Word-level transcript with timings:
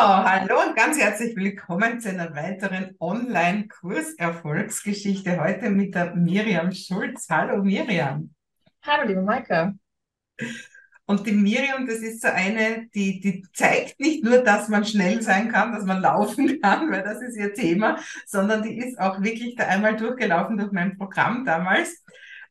hallo 0.00 0.62
und 0.64 0.76
ganz 0.76 0.96
herzlich 0.96 1.34
willkommen 1.34 2.00
zu 2.00 2.10
einer 2.10 2.32
weiteren 2.32 2.94
Online-Kurs-Erfolgsgeschichte. 3.00 5.40
Heute 5.40 5.70
mit 5.70 5.96
der 5.96 6.14
Miriam 6.14 6.70
Schulz. 6.70 7.26
Hallo 7.28 7.64
Miriam. 7.64 8.32
Hallo 8.82 9.08
liebe 9.08 9.22
Maike. 9.22 9.74
Und 11.04 11.26
die 11.26 11.32
Miriam, 11.32 11.84
das 11.84 11.96
ist 11.96 12.22
so 12.22 12.28
eine, 12.28 12.86
die, 12.94 13.18
die 13.18 13.44
zeigt 13.52 13.98
nicht 13.98 14.22
nur, 14.22 14.38
dass 14.38 14.68
man 14.68 14.84
schnell 14.84 15.20
sein 15.20 15.50
kann, 15.50 15.72
dass 15.72 15.84
man 15.84 16.00
laufen 16.00 16.60
kann, 16.62 16.92
weil 16.92 17.02
das 17.02 17.20
ist 17.20 17.36
ihr 17.36 17.52
Thema, 17.52 17.98
sondern 18.24 18.62
die 18.62 18.78
ist 18.78 19.00
auch 19.00 19.20
wirklich 19.20 19.56
da 19.56 19.64
einmal 19.64 19.96
durchgelaufen 19.96 20.58
durch 20.58 20.70
mein 20.70 20.96
Programm 20.96 21.44
damals. 21.44 22.04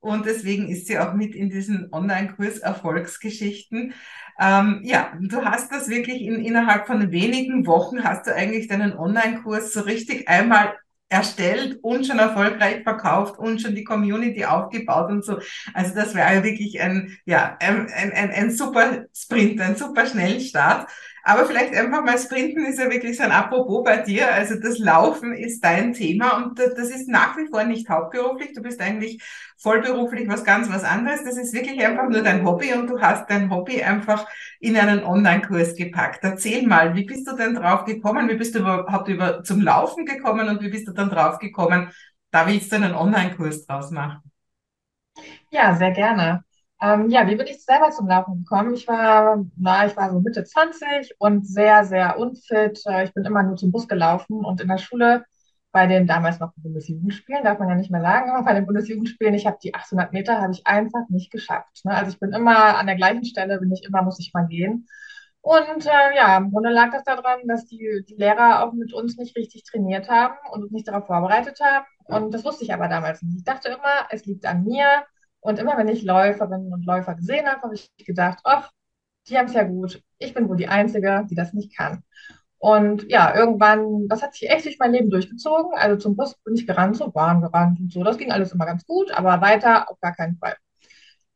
Und 0.07 0.25
deswegen 0.25 0.69
ist 0.69 0.87
sie 0.87 0.97
auch 0.99 1.13
mit 1.13 1.35
in 1.35 1.49
diesen 1.49 1.89
Online-Kurs 1.91 2.59
Erfolgsgeschichten. 2.59 3.93
Ähm, 4.39 4.81
ja, 4.83 5.11
du 5.19 5.43
hast 5.43 5.69
das 5.71 5.89
wirklich 5.89 6.21
in, 6.21 6.35
innerhalb 6.35 6.87
von 6.87 7.11
wenigen 7.11 7.65
Wochen 7.67 8.05
hast 8.05 8.25
du 8.25 8.33
eigentlich 8.33 8.69
deinen 8.69 8.97
Online-Kurs 8.97 9.73
so 9.73 9.81
richtig 9.81 10.29
einmal 10.29 10.75
erstellt 11.09 11.79
und 11.81 12.05
schon 12.07 12.19
erfolgreich 12.19 12.83
verkauft 12.83 13.37
und 13.37 13.61
schon 13.61 13.75
die 13.75 13.83
Community 13.83 14.45
aufgebaut 14.45 15.09
und 15.09 15.25
so. 15.25 15.39
Also 15.73 15.93
das 15.93 16.15
wäre 16.15 16.43
wirklich 16.43 16.79
ein, 16.81 17.17
ja, 17.25 17.57
ein, 17.59 17.87
ein, 17.91 18.31
ein 18.31 18.51
super 18.51 19.05
Sprint, 19.13 19.59
ein 19.59 19.75
super 19.75 20.05
Schnellstart. 20.05 20.89
Aber 21.27 21.45
vielleicht 21.45 21.75
einfach 21.75 22.05
mal 22.05 22.17
Sprinten 22.17 22.65
ist 22.65 22.79
ja 22.79 22.89
wirklich 22.89 23.17
so 23.17 23.23
ein 23.23 23.33
Apropos 23.33 23.83
bei 23.83 23.97
dir. 23.97 24.31
Also 24.33 24.55
das 24.55 24.79
Laufen 24.79 25.33
ist 25.33 25.61
dein 25.61 25.91
Thema 25.91 26.37
und 26.37 26.57
das 26.57 26.89
ist 26.89 27.09
nach 27.09 27.35
wie 27.35 27.47
vor 27.47 27.65
nicht 27.65 27.89
hauptberuflich. 27.89 28.53
Du 28.53 28.61
bist 28.61 28.79
eigentlich 28.79 29.21
vollberuflich 29.57 30.29
was 30.29 30.45
ganz 30.45 30.69
was 30.69 30.85
anderes. 30.85 31.25
Das 31.25 31.35
ist 31.37 31.53
wirklich 31.53 31.85
einfach 31.85 32.07
nur 32.07 32.21
dein 32.23 32.45
Hobby 32.45 32.71
und 32.73 32.87
du 32.89 33.01
hast 33.01 33.29
dein 33.29 33.49
Hobby 33.51 33.83
einfach 33.83 34.25
in 34.61 34.77
einen 34.77 35.03
Online-Kurs 35.03 35.75
gepackt. 35.75 36.23
Erzähl 36.23 36.65
mal, 36.65 36.95
wie 36.95 37.03
bist 37.03 37.27
du 37.27 37.35
denn 37.35 37.55
drauf 37.55 37.83
gekommen? 37.83 38.29
Wie 38.29 38.35
bist 38.35 38.55
du 38.55 38.59
überhaupt 38.59 39.09
über, 39.09 39.43
zum 39.43 39.59
Laufen 39.59 40.05
gekommen 40.05 40.47
und 40.47 40.61
wie 40.61 40.69
bist 40.69 40.87
du 40.87 40.93
dann 40.93 41.09
drauf 41.09 41.39
gekommen, 41.39 41.91
da 42.31 42.47
willst 42.47 42.71
du 42.71 42.77
einen 42.77 42.93
Online-Kurs 42.95 43.65
draus 43.65 43.91
machen? 43.91 44.21
Ja, 45.49 45.75
sehr 45.75 45.91
gerne. 45.91 46.43
Ähm, 46.79 47.09
ja, 47.09 47.27
wie 47.27 47.35
bin 47.35 47.47
ich 47.47 47.63
selber 47.63 47.89
zum 47.91 48.07
Laufen 48.07 48.43
gekommen? 48.43 48.73
Ich 48.75 48.87
war, 48.87 49.43
na, 49.55 49.87
ich 49.87 49.97
war 49.97 50.11
so 50.11 50.19
Mitte 50.19 50.43
20 50.43 51.15
und 51.19 51.47
sehr, 51.47 51.83
sehr 51.85 52.19
unfit. 52.19 52.79
Äh, 52.85 53.05
Ich 53.05 53.13
bin 53.13 53.25
immer 53.25 53.41
nur 53.43 53.55
zum 53.57 53.71
Bus 53.71 53.87
gelaufen 53.87 54.45
und 54.45 54.61
in 54.61 54.67
der 54.67 54.77
Schule 54.77 55.25
bei 55.71 55.87
den 55.87 56.07
damals 56.07 56.39
noch 56.39 56.53
Bundesjugendspielen, 56.57 57.43
darf 57.43 57.59
man 57.59 57.69
ja 57.69 57.75
nicht 57.75 57.91
mehr 57.91 58.01
sagen, 58.01 58.31
aber 58.31 58.45
bei 58.45 58.53
den 58.53 58.65
Bundesjugendspielen, 58.65 59.33
ich 59.33 59.45
habe 59.45 59.57
die 59.61 59.75
800 59.75 60.13
Meter, 60.13 60.39
habe 60.41 60.53
ich 60.53 60.65
einfach 60.65 61.09
nicht 61.09 61.31
geschafft. 61.31 61.83
Ne? 61.83 61.93
Also 61.93 62.11
ich 62.11 62.19
bin 62.19 62.31
immer 62.31 62.77
an 62.77 62.87
der 62.87 62.95
gleichen 62.95 63.25
Stelle, 63.25 63.59
bin 63.59 63.71
ich 63.71 63.83
immer, 63.83 64.01
muss 64.03 64.19
ich 64.19 64.33
mal 64.33 64.47
gehen. 64.47 64.87
Und 65.41 65.85
äh, 65.85 66.15
ja, 66.15 66.37
im 66.37 66.51
Grunde 66.51 66.69
lag 66.69 66.91
das 66.91 67.03
daran, 67.03 67.39
dass 67.47 67.65
die, 67.65 68.03
die 68.07 68.15
Lehrer 68.15 68.63
auch 68.65 68.73
mit 68.73 68.93
uns 68.93 69.17
nicht 69.17 69.35
richtig 69.37 69.63
trainiert 69.63 70.09
haben 70.09 70.35
und 70.51 70.63
uns 70.63 70.71
nicht 70.71 70.87
darauf 70.87 71.05
vorbereitet 71.07 71.59
haben. 71.61 71.85
Und 72.05 72.33
das 72.33 72.43
wusste 72.45 72.63
ich 72.65 72.73
aber 72.73 72.87
damals 72.87 73.21
nicht. 73.21 73.37
Ich 73.39 73.43
dachte 73.43 73.69
immer, 73.69 74.07
es 74.11 74.25
liegt 74.25 74.45
an 74.45 74.63
mir. 74.63 75.03
Und 75.39 75.59
immer 75.59 75.77
wenn 75.77 75.87
ich 75.87 76.03
Läuferinnen 76.03 76.73
und 76.73 76.85
Läufer 76.85 77.15
gesehen 77.15 77.47
habe, 77.47 77.61
habe 77.61 77.75
ich 77.75 77.89
gedacht, 77.97 78.39
ach, 78.43 78.71
die 79.27 79.37
haben 79.37 79.47
es 79.47 79.53
ja 79.53 79.63
gut. 79.63 80.01
Ich 80.19 80.33
bin 80.33 80.49
wohl 80.49 80.57
die 80.57 80.67
Einzige, 80.67 81.25
die 81.29 81.35
das 81.35 81.53
nicht 81.53 81.75
kann. 81.75 82.03
Und 82.59 83.03
ja, 83.09 83.35
irgendwann, 83.35 84.07
das 84.07 84.23
hat 84.23 84.33
sich 84.33 84.49
echt 84.49 84.65
durch 84.65 84.79
mein 84.79 84.91
Leben 84.91 85.09
durchgezogen. 85.09 85.73
Also 85.75 85.97
zum 85.97 86.15
Bus 86.15 86.35
bin 86.43 86.55
ich 86.55 86.65
gerannt, 86.65 86.97
zur 86.97 87.11
Bahn 87.13 87.41
gerannt 87.41 87.79
und 87.79 87.91
so. 87.93 88.03
Das 88.03 88.17
ging 88.17 88.31
alles 88.31 88.51
immer 88.51 88.65
ganz 88.65 88.85
gut, 88.85 89.11
aber 89.11 89.41
weiter 89.41 89.89
auf 89.89 89.99
gar 89.99 90.15
keinen 90.15 90.37
Fall. 90.37 90.55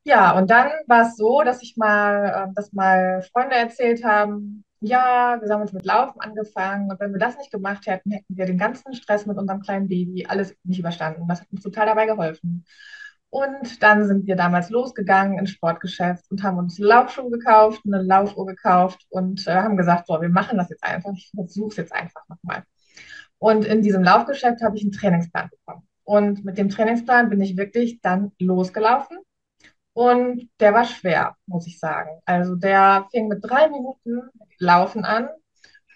Ja, 0.04 0.32
und 0.38 0.50
dann 0.50 0.72
war 0.88 1.04
es 1.04 1.16
so, 1.16 1.44
dass 1.44 1.62
ich 1.62 1.78
mal, 1.78 2.46
ähm, 2.48 2.54
dass 2.56 2.74
mal 2.74 3.22
Freunde 3.32 3.56
erzählt 3.56 4.04
haben, 4.04 4.64
ja, 4.80 5.40
wir 5.40 5.54
haben 5.54 5.62
uns 5.62 5.74
mit 5.74 5.86
Laufen 5.86 6.20
angefangen 6.22 6.90
und 6.90 7.00
wenn 7.00 7.12
wir 7.14 7.20
das 7.20 7.38
nicht 7.38 7.52
gemacht 7.52 7.86
hätten, 7.86 8.12
hätten 8.12 8.36
wir 8.36 8.48
den 8.48 8.58
ganzen 8.58 8.96
Stress 8.96 9.28
mit 9.28 9.38
unserem 9.38 9.62
kleinen 9.62 9.88
Baby 9.88 10.26
alles 10.28 10.56
nicht 10.64 10.80
überstanden. 10.80 11.28
Das 11.28 11.42
hat 11.42 11.52
uns 11.52 11.62
total 11.62 11.86
dabei 11.86 12.08
geholfen. 12.08 12.66
Und 13.32 13.82
dann 13.82 14.06
sind 14.06 14.28
wir 14.28 14.36
damals 14.36 14.70
losgegangen 14.70 15.40
ins 15.40 15.52
Sportgeschäft 15.52 16.30
und 16.30 16.44
haben 16.44 16.58
uns 16.58 16.78
Laufschuhe 16.80 17.32
gekauft, 17.32 17.82
eine 17.86 18.04
Laufuhr 18.04 18.46
gekauft 18.46 19.06
und 19.10 19.48
äh, 19.48 19.56
haben 19.56 19.78
gesagt, 19.78 20.08
so, 20.08 20.22
wir 20.22 20.28
machen 20.28 20.58
das 20.58 20.70
jetzt 20.70 20.84
einfach. 20.84 21.14
Ich 21.14 21.32
versuche 21.34 21.70
es 21.70 21.78
jetzt 21.78 21.94
einfach 21.94 22.28
nochmal. 22.28 22.64
Und 23.38 23.64
in 23.64 23.82
diesem 23.82 24.04
Laufgeschäft 24.04 24.62
habe 24.62 24.76
ich 24.76 24.84
einen 24.84 24.92
Trainingsplan 24.92 25.50
bekommen. 25.50 25.88
Und 26.04 26.44
mit 26.44 26.58
dem 26.58 26.68
Trainingsplan 26.68 27.30
bin 27.30 27.40
ich 27.40 27.56
wirklich 27.56 28.02
dann 28.02 28.34
losgelaufen. 28.38 29.18
Und 29.94 30.50
der 30.60 30.74
war 30.74 30.84
schwer, 30.84 31.38
muss 31.46 31.68
ich 31.68 31.80
sagen. 31.80 32.10
Also 32.26 32.56
der 32.56 33.08
fing 33.12 33.30
mit 33.30 33.40
drei 33.42 33.70
Minuten 33.70 34.30
Laufen 34.58 35.06
an 35.06 35.30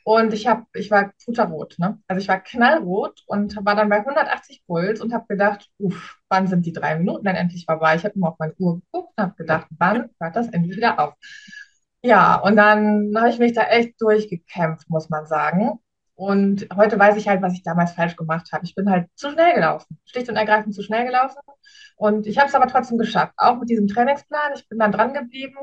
und 0.06 0.34
ich 0.34 0.46
hab, 0.46 0.68
ich 0.76 0.92
war 0.92 1.14
puterrot, 1.26 1.80
ne? 1.80 2.00
Also 2.08 2.22
ich 2.22 2.28
war 2.28 2.40
knallrot 2.40 3.24
und 3.26 3.56
war 3.66 3.76
dann 3.76 3.90
bei 3.90 3.98
180 3.98 4.64
Puls 4.68 5.02
und 5.02 5.12
habe 5.14 5.26
gedacht, 5.28 5.68
uff, 5.80 6.20
wann 6.30 6.46
sind 6.48 6.66
die 6.68 6.74
drei 6.74 6.96
Minuten 6.98 7.26
dann 7.26 7.36
endlich 7.36 7.66
vorbei? 7.66 7.96
Ich 7.96 8.04
habe 8.04 8.14
immer 8.14 8.30
auf 8.30 8.40
meine 8.40 8.54
Uhr 8.60 8.76
geguckt 8.82 9.14
und 9.18 9.24
habe 9.24 9.36
gedacht, 9.36 9.68
wann 9.80 10.12
hört 10.20 10.36
das 10.36 10.50
endlich 10.50 10.78
wieder 10.78 11.00
auf? 11.00 11.16
Ja, 12.04 12.36
und 12.36 12.56
dann 12.56 13.14
habe 13.18 13.30
ich 13.30 13.40
mich 13.40 13.54
da 13.54 13.64
echt 13.64 14.00
durchgekämpft, 14.00 14.90
muss 14.92 15.10
man 15.10 15.26
sagen. 15.26 15.80
Und 16.14 16.68
heute 16.76 17.00
weiß 17.00 17.16
ich 17.18 17.28
halt, 17.28 17.42
was 17.42 17.54
ich 17.54 17.64
damals 17.64 17.94
falsch 17.94 18.16
gemacht 18.16 18.52
habe. 18.54 18.64
Ich 18.64 18.76
bin 18.76 18.90
halt 18.90 19.10
zu 19.16 19.32
schnell 19.32 19.56
gelaufen, 19.56 19.98
schlicht 20.06 20.30
und 20.30 20.36
ergreifend 20.36 20.76
zu 20.76 20.84
schnell 20.84 21.06
gelaufen. 21.06 21.40
Und 21.98 22.28
ich 22.28 22.38
habe 22.38 22.48
es 22.48 22.54
aber 22.56 22.68
trotzdem 22.68 23.00
geschafft, 23.00 23.34
auch 23.38 23.58
mit 23.60 23.70
diesem 23.70 23.88
Trainingsplan. 23.88 24.54
Ich 24.56 24.70
bin 24.70 24.78
dann 24.78 24.92
dran 24.92 25.14
geblieben 25.16 25.58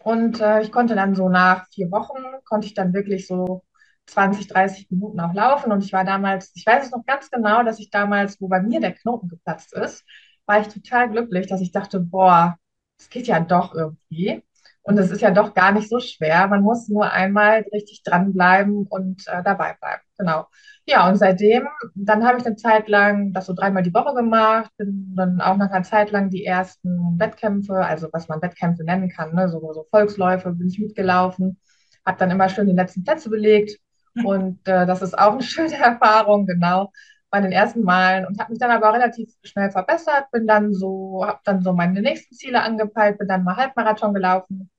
und 0.00 0.40
äh, 0.40 0.62
ich 0.62 0.72
konnte 0.72 0.94
dann 0.94 1.14
so 1.14 1.28
nach 1.28 1.66
vier 1.70 1.90
Wochen, 1.90 2.22
konnte 2.44 2.66
ich 2.66 2.74
dann 2.74 2.92
wirklich 2.94 3.26
so 3.26 3.64
20, 4.06 4.46
30 4.48 4.90
Minuten 4.90 5.20
auch 5.20 5.34
laufen. 5.34 5.72
Und 5.72 5.84
ich 5.84 5.92
war 5.92 6.04
damals, 6.04 6.52
ich 6.54 6.64
weiß 6.66 6.86
es 6.86 6.90
noch 6.92 7.04
ganz 7.06 7.30
genau, 7.30 7.62
dass 7.62 7.78
ich 7.80 7.90
damals, 7.90 8.40
wo 8.40 8.48
bei 8.48 8.60
mir 8.62 8.80
der 8.80 8.94
Knoten 8.94 9.28
geplatzt 9.28 9.72
ist, 9.74 10.04
war 10.46 10.60
ich 10.60 10.68
total 10.68 11.10
glücklich, 11.10 11.46
dass 11.46 11.60
ich 11.60 11.72
dachte, 11.72 12.00
boah, 12.00 12.56
es 12.98 13.10
geht 13.10 13.26
ja 13.26 13.40
doch 13.40 13.74
irgendwie. 13.74 14.42
Und 14.88 14.96
es 14.96 15.10
ist 15.10 15.20
ja 15.20 15.30
doch 15.30 15.52
gar 15.52 15.72
nicht 15.72 15.90
so 15.90 16.00
schwer. 16.00 16.46
Man 16.48 16.62
muss 16.62 16.88
nur 16.88 17.12
einmal 17.12 17.62
richtig 17.74 18.02
dranbleiben 18.04 18.86
und 18.88 19.22
äh, 19.28 19.42
dabei 19.42 19.76
bleiben. 19.78 20.00
Genau. 20.16 20.46
Ja, 20.86 21.06
und 21.06 21.16
seitdem, 21.16 21.68
dann 21.94 22.26
habe 22.26 22.38
ich 22.38 22.46
eine 22.46 22.56
Zeit 22.56 22.88
lang 22.88 23.34
das 23.34 23.44
so 23.44 23.52
dreimal 23.52 23.82
die 23.82 23.92
Woche 23.92 24.14
gemacht, 24.14 24.70
bin 24.78 25.12
dann 25.14 25.42
auch 25.42 25.58
nach 25.58 25.70
einer 25.70 25.82
Zeit 25.82 26.10
lang 26.10 26.30
die 26.30 26.46
ersten 26.46 27.18
Wettkämpfe, 27.20 27.74
also 27.74 28.08
was 28.14 28.28
man 28.28 28.40
Wettkämpfe 28.40 28.82
nennen 28.82 29.10
kann, 29.10 29.34
ne, 29.34 29.50
so, 29.50 29.60
so 29.74 29.84
Volksläufe, 29.90 30.52
bin 30.52 30.68
ich 30.68 30.78
mitgelaufen, 30.78 31.60
habe 32.06 32.18
dann 32.18 32.30
immer 32.30 32.48
schön 32.48 32.66
die 32.66 32.72
letzten 32.72 33.04
Plätze 33.04 33.28
belegt. 33.28 33.78
Und 34.24 34.66
äh, 34.66 34.86
das 34.86 35.02
ist 35.02 35.18
auch 35.18 35.32
eine 35.32 35.42
schöne 35.52 35.76
Erfahrung, 35.76 36.46
genau, 36.46 36.92
bei 37.28 37.42
den 37.42 37.52
ersten 37.52 37.82
Malen. 37.82 38.24
Und 38.24 38.40
habe 38.40 38.52
mich 38.52 38.58
dann 38.58 38.70
aber 38.70 38.94
relativ 38.94 39.34
schnell 39.42 39.70
verbessert, 39.70 40.30
bin 40.32 40.46
dann 40.46 40.72
so, 40.72 41.26
habe 41.26 41.40
dann 41.44 41.60
so 41.60 41.74
meine 41.74 42.00
nächsten 42.00 42.34
Ziele 42.34 42.62
angepeilt, 42.62 43.18
bin 43.18 43.28
dann 43.28 43.44
mal 43.44 43.56
Halbmarathon 43.56 44.14
gelaufen 44.14 44.70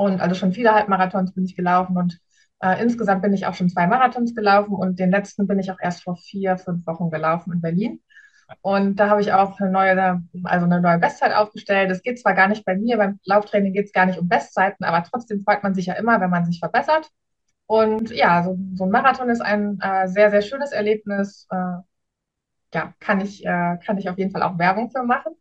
und 0.00 0.22
also 0.22 0.34
schon 0.34 0.52
viele 0.52 0.72
Halbmarathons 0.74 1.34
bin 1.34 1.44
ich 1.44 1.54
gelaufen 1.54 1.96
und 1.98 2.18
äh, 2.60 2.80
insgesamt 2.82 3.20
bin 3.20 3.34
ich 3.34 3.46
auch 3.46 3.52
schon 3.54 3.68
zwei 3.68 3.86
Marathons 3.86 4.34
gelaufen 4.34 4.72
und 4.74 4.98
den 4.98 5.10
letzten 5.10 5.46
bin 5.46 5.58
ich 5.58 5.70
auch 5.70 5.78
erst 5.78 6.04
vor 6.04 6.16
vier, 6.16 6.56
fünf 6.56 6.86
Wochen 6.86 7.10
gelaufen 7.10 7.52
in 7.52 7.60
Berlin. 7.60 8.00
Und 8.62 8.96
da 8.96 9.10
habe 9.10 9.20
ich 9.20 9.32
auch 9.34 9.60
eine 9.60 9.70
neue, 9.70 10.22
also 10.44 10.64
eine 10.64 10.80
neue 10.80 10.98
Bestzeit 10.98 11.34
aufgestellt. 11.34 11.90
Es 11.90 12.02
geht 12.02 12.18
zwar 12.18 12.34
gar 12.34 12.48
nicht 12.48 12.64
bei 12.64 12.76
mir, 12.76 12.96
beim 12.96 13.20
Lauftraining 13.24 13.74
geht 13.74 13.86
es 13.86 13.92
gar 13.92 14.06
nicht 14.06 14.18
um 14.18 14.26
Bestzeiten, 14.26 14.84
aber 14.84 15.04
trotzdem 15.04 15.42
freut 15.42 15.62
man 15.62 15.74
sich 15.74 15.86
ja 15.86 15.94
immer, 15.94 16.18
wenn 16.20 16.30
man 16.30 16.46
sich 16.46 16.58
verbessert. 16.60 17.10
Und 17.66 18.10
ja, 18.10 18.42
so, 18.42 18.58
so 18.74 18.84
ein 18.84 18.90
Marathon 18.90 19.28
ist 19.28 19.42
ein 19.42 19.78
äh, 19.80 20.08
sehr, 20.08 20.30
sehr 20.30 20.42
schönes 20.42 20.72
Erlebnis. 20.72 21.46
Äh, 21.50 21.82
ja, 22.74 22.94
kann 23.00 23.20
ich, 23.20 23.44
äh, 23.44 23.78
kann 23.84 23.98
ich 23.98 24.08
auf 24.08 24.16
jeden 24.16 24.30
Fall 24.30 24.42
auch 24.42 24.58
Werbung 24.58 24.90
für 24.90 25.02
machen. 25.02 25.34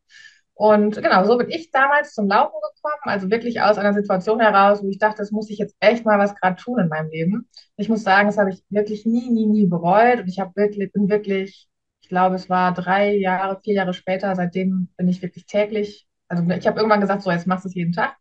Und 0.60 1.02
genau, 1.02 1.24
so 1.24 1.38
bin 1.38 1.50
ich 1.50 1.72
damals 1.72 2.14
zum 2.14 2.28
Laufen 2.28 2.52
gekommen, 2.52 3.02
also 3.04 3.32
wirklich 3.32 3.62
aus 3.62 3.78
einer 3.78 3.94
Situation 3.94 4.42
heraus, 4.42 4.84
wo 4.84 4.90
ich 4.90 4.98
dachte, 5.00 5.20
das 5.20 5.32
muss 5.32 5.50
ich 5.50 5.58
jetzt 5.58 5.74
echt 5.80 6.04
mal 6.04 6.20
was 6.20 6.36
gerade 6.36 6.62
tun 6.62 6.80
in 6.80 6.90
meinem 6.90 7.10
Leben. 7.10 7.48
Ich 7.78 7.88
muss 7.88 8.04
sagen, 8.04 8.28
das 8.28 8.38
habe 8.38 8.50
ich 8.50 8.62
wirklich 8.70 9.06
nie, 9.06 9.30
nie, 9.30 9.46
nie 9.46 9.68
bereut. 9.68 10.20
Und 10.20 10.28
ich 10.28 10.38
habe 10.42 10.52
wirklich, 10.58 10.92
bin 10.92 11.08
wirklich, 11.08 11.70
ich 12.02 12.10
glaube, 12.10 12.36
es 12.36 12.50
war 12.50 12.74
drei 12.74 13.16
Jahre, 13.16 13.62
vier 13.62 13.76
Jahre 13.76 13.94
später, 13.94 14.36
seitdem 14.36 14.90
bin 14.98 15.08
ich 15.08 15.22
wirklich 15.22 15.46
täglich, 15.46 16.10
also 16.28 16.44
ich 16.50 16.68
habe 16.68 16.78
irgendwann 16.78 17.00
gesagt, 17.00 17.22
so 17.22 17.32
jetzt 17.32 17.48
machst 17.48 17.64
du 17.64 17.70
es 17.70 17.76
jeden 17.76 17.94
Tag. 17.94 18.18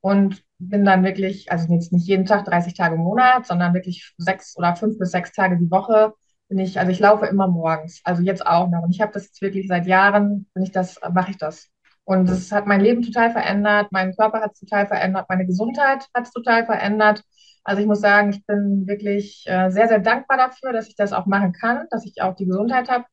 Und 0.00 0.44
bin 0.60 0.84
dann 0.84 1.02
wirklich, 1.02 1.50
also 1.50 1.66
jetzt 1.74 1.92
nicht 1.92 2.06
jeden 2.06 2.26
Tag 2.26 2.44
30 2.44 2.74
Tage 2.74 2.94
im 2.94 3.00
Monat, 3.00 3.44
sondern 3.44 3.74
wirklich 3.74 4.14
sechs 4.18 4.56
oder 4.56 4.76
fünf 4.76 4.98
bis 4.98 5.10
sechs 5.10 5.32
Tage 5.32 5.58
die 5.58 5.70
Woche 5.72 6.12
bin 6.48 6.58
ich, 6.58 6.78
also 6.78 6.92
ich 6.92 7.00
laufe 7.00 7.26
immer 7.26 7.48
morgens, 7.48 8.00
also 8.04 8.22
jetzt 8.22 8.46
auch 8.46 8.68
noch. 8.68 8.82
Und 8.82 8.90
ich 8.90 9.00
habe 9.00 9.12
das 9.12 9.26
jetzt 9.26 9.42
wirklich 9.42 9.68
seit 9.68 9.86
Jahren, 9.86 10.46
bin 10.54 10.62
ich 10.62 10.72
das, 10.72 11.00
mache 11.12 11.30
ich 11.32 11.38
das. 11.38 11.68
Und 12.04 12.28
es 12.30 12.52
hat 12.52 12.66
mein 12.66 12.80
Leben 12.80 13.02
total 13.02 13.32
verändert, 13.32 13.90
meinen 13.90 14.14
Körper 14.14 14.40
hat 14.40 14.52
es 14.52 14.60
total 14.60 14.86
verändert, 14.86 15.26
meine 15.28 15.44
Gesundheit 15.46 16.06
hat 16.14 16.24
es 16.24 16.30
total 16.32 16.64
verändert. 16.64 17.22
Also 17.64 17.80
ich 17.80 17.88
muss 17.88 18.00
sagen, 18.00 18.30
ich 18.30 18.46
bin 18.46 18.86
wirklich 18.86 19.44
äh, 19.46 19.70
sehr, 19.70 19.88
sehr 19.88 19.98
dankbar 19.98 20.36
dafür, 20.38 20.72
dass 20.72 20.88
ich 20.88 20.94
das 20.94 21.12
auch 21.12 21.26
machen 21.26 21.52
kann, 21.52 21.86
dass 21.90 22.06
ich 22.06 22.22
auch 22.22 22.36
die 22.36 22.46
Gesundheit 22.46 22.88
habe 22.88 23.06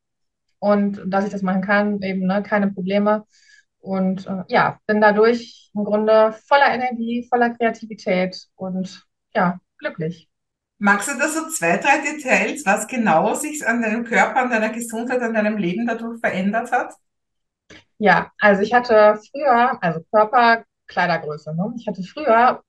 und 0.59 1.01
dass 1.07 1.25
ich 1.25 1.31
das 1.31 1.41
machen 1.41 1.61
kann, 1.61 2.01
eben 2.03 2.27
ne, 2.27 2.43
keine 2.43 2.71
Probleme. 2.71 3.25
Und 3.79 4.27
äh, 4.27 4.43
ja, 4.47 4.79
bin 4.87 5.01
dadurch 5.01 5.71
im 5.73 5.83
Grunde 5.83 6.33
voller 6.47 6.73
Energie, 6.73 7.27
voller 7.29 7.49
Kreativität 7.49 8.47
und 8.55 9.03
ja, 9.35 9.59
glücklich. 9.79 10.29
Magst 10.85 11.07
du 11.07 11.17
da 11.17 11.29
so 11.29 11.47
zwei, 11.47 11.77
drei 11.77 11.99
Details, 11.99 12.65
was 12.65 12.87
genau 12.87 13.35
sich 13.35 13.65
an 13.65 13.81
deinem 13.81 14.03
Körper, 14.03 14.41
an 14.41 14.49
deiner 14.49 14.67
Gesundheit, 14.67 15.21
an 15.21 15.33
deinem 15.33 15.55
Leben 15.55 15.87
dadurch 15.87 16.19
verändert 16.19 16.73
hat? 16.73 16.93
Ja, 17.99 18.33
also 18.37 18.63
ich 18.63 18.73
hatte 18.73 19.17
früher, 19.31 19.81
also 19.81 20.01
Körper, 20.11 20.65
Kleidergröße, 20.87 21.55
ne? 21.55 21.73
Ich 21.77 21.87
hatte 21.87 22.03
früher, 22.03 22.61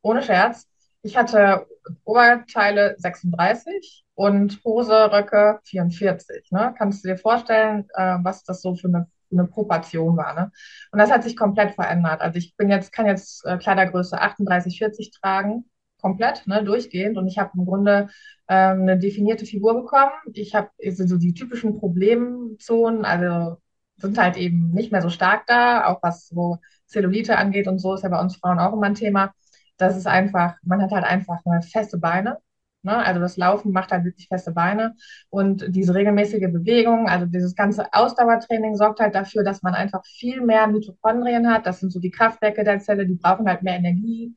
ohne 0.00 0.22
Scherz, 0.22 0.68
ich 1.02 1.18
hatte 1.18 1.66
Oberteile 2.04 2.94
36 2.96 4.06
und 4.14 4.58
Hose, 4.64 5.12
Röcke 5.12 5.60
44, 5.64 6.52
ne? 6.52 6.74
Kannst 6.78 7.04
du 7.04 7.08
dir 7.08 7.18
vorstellen, 7.18 7.86
äh, 7.92 8.16
was 8.22 8.42
das 8.42 8.62
so 8.62 8.74
für 8.74 8.88
eine, 8.88 9.06
eine 9.30 9.46
Proportion 9.46 10.16
war, 10.16 10.32
ne? 10.32 10.50
Und 10.92 10.98
das 10.98 11.10
hat 11.10 11.24
sich 11.24 11.36
komplett 11.36 11.74
verändert. 11.74 12.22
Also 12.22 12.38
ich 12.38 12.56
bin 12.56 12.70
jetzt, 12.70 12.90
kann 12.90 13.04
jetzt 13.04 13.44
äh, 13.44 13.58
Kleidergröße 13.58 14.18
38, 14.18 14.78
40 14.78 15.10
tragen, 15.10 15.69
komplett, 16.00 16.46
ne, 16.46 16.64
durchgehend. 16.64 17.16
Und 17.18 17.26
ich 17.26 17.38
habe 17.38 17.50
im 17.56 17.64
Grunde 17.66 18.08
ähm, 18.48 18.82
eine 18.82 18.98
definierte 18.98 19.46
Figur 19.46 19.74
bekommen. 19.74 20.12
Ich 20.34 20.54
habe 20.54 20.70
also 20.84 21.06
so 21.06 21.16
die 21.18 21.34
typischen 21.34 21.78
Problemzonen, 21.78 23.04
also 23.04 23.58
sind 23.96 24.18
halt 24.18 24.36
eben 24.36 24.70
nicht 24.72 24.92
mehr 24.92 25.02
so 25.02 25.10
stark 25.10 25.46
da, 25.46 25.86
auch 25.86 26.02
was 26.02 26.28
so 26.28 26.58
Zellulite 26.86 27.36
angeht 27.36 27.68
und 27.68 27.78
so, 27.78 27.94
ist 27.94 28.02
ja 28.02 28.08
bei 28.08 28.20
uns 28.20 28.36
Frauen 28.36 28.58
auch 28.58 28.72
immer 28.72 28.86
ein 28.86 28.94
Thema. 28.94 29.32
Das 29.76 29.96
ist 29.96 30.06
einfach, 30.06 30.56
man 30.62 30.82
hat 30.82 30.90
halt 30.92 31.04
einfach 31.04 31.40
feste 31.70 31.98
Beine. 31.98 32.38
Ne? 32.82 32.96
Also 32.96 33.20
das 33.20 33.36
Laufen 33.36 33.72
macht 33.72 33.92
halt 33.92 34.04
wirklich 34.04 34.28
feste 34.28 34.52
Beine 34.52 34.94
und 35.28 35.66
diese 35.68 35.94
regelmäßige 35.94 36.50
Bewegung, 36.50 37.08
also 37.08 37.26
dieses 37.26 37.54
ganze 37.54 37.92
Ausdauertraining 37.92 38.74
sorgt 38.74 39.00
halt 39.00 39.14
dafür, 39.14 39.44
dass 39.44 39.62
man 39.62 39.74
einfach 39.74 40.04
viel 40.06 40.40
mehr 40.40 40.66
Mitochondrien 40.66 41.48
hat. 41.52 41.66
Das 41.66 41.80
sind 41.80 41.92
so 41.92 42.00
die 42.00 42.10
Kraftwerke 42.10 42.64
der 42.64 42.80
Zelle, 42.80 43.06
die 43.06 43.16
brauchen 43.16 43.46
halt 43.46 43.62
mehr 43.62 43.76
Energie. 43.76 44.34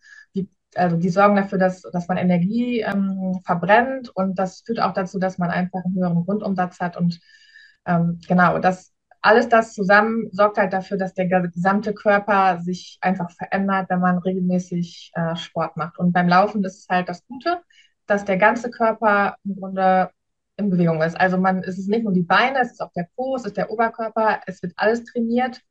Also 0.77 0.97
die 0.97 1.09
sorgen 1.09 1.35
dafür, 1.35 1.57
dass, 1.57 1.81
dass 1.81 2.07
man 2.07 2.17
Energie 2.17 2.81
ähm, 2.81 3.41
verbrennt 3.45 4.09
und 4.09 4.39
das 4.39 4.61
führt 4.61 4.79
auch 4.79 4.93
dazu, 4.93 5.19
dass 5.19 5.37
man 5.37 5.49
einfach 5.49 5.83
einen 5.85 5.95
höheren 5.95 6.25
Grundumsatz 6.25 6.79
hat 6.79 6.97
und 6.97 7.19
ähm, 7.85 8.19
genau, 8.27 8.59
das 8.59 8.93
alles 9.23 9.47
das 9.47 9.73
zusammen 9.73 10.29
sorgt 10.31 10.57
halt 10.57 10.73
dafür, 10.73 10.97
dass 10.97 11.13
der 11.13 11.27
gesamte 11.27 11.93
Körper 11.93 12.59
sich 12.59 12.97
einfach 13.01 13.31
verändert, 13.31 13.89
wenn 13.89 14.01
man 14.01 14.17
regelmäßig 14.17 15.11
äh, 15.15 15.35
Sport 15.37 15.77
macht. 15.77 15.97
Und 15.97 16.11
beim 16.11 16.27
Laufen 16.27 16.63
ist 16.65 16.79
es 16.79 16.87
halt 16.89 17.07
das 17.07 17.25
Gute, 17.25 17.61
dass 18.05 18.25
der 18.25 18.37
ganze 18.37 18.69
Körper 18.69 19.37
im 19.45 19.55
Grunde 19.55 20.11
in 20.57 20.69
Bewegung 20.69 21.01
ist. 21.01 21.19
Also 21.19 21.37
man, 21.37 21.63
es 21.63 21.77
ist 21.77 21.87
nicht 21.87 22.03
nur 22.03 22.11
die 22.11 22.23
Beine, 22.23 22.59
es 22.59 22.73
ist 22.73 22.81
auch 22.81 22.91
der 22.91 23.07
Po, 23.15 23.35
es 23.37 23.45
ist 23.45 23.55
der 23.55 23.71
Oberkörper, 23.71 24.41
es 24.45 24.61
wird 24.61 24.73
alles 24.75 25.05
trainiert. 25.05 25.61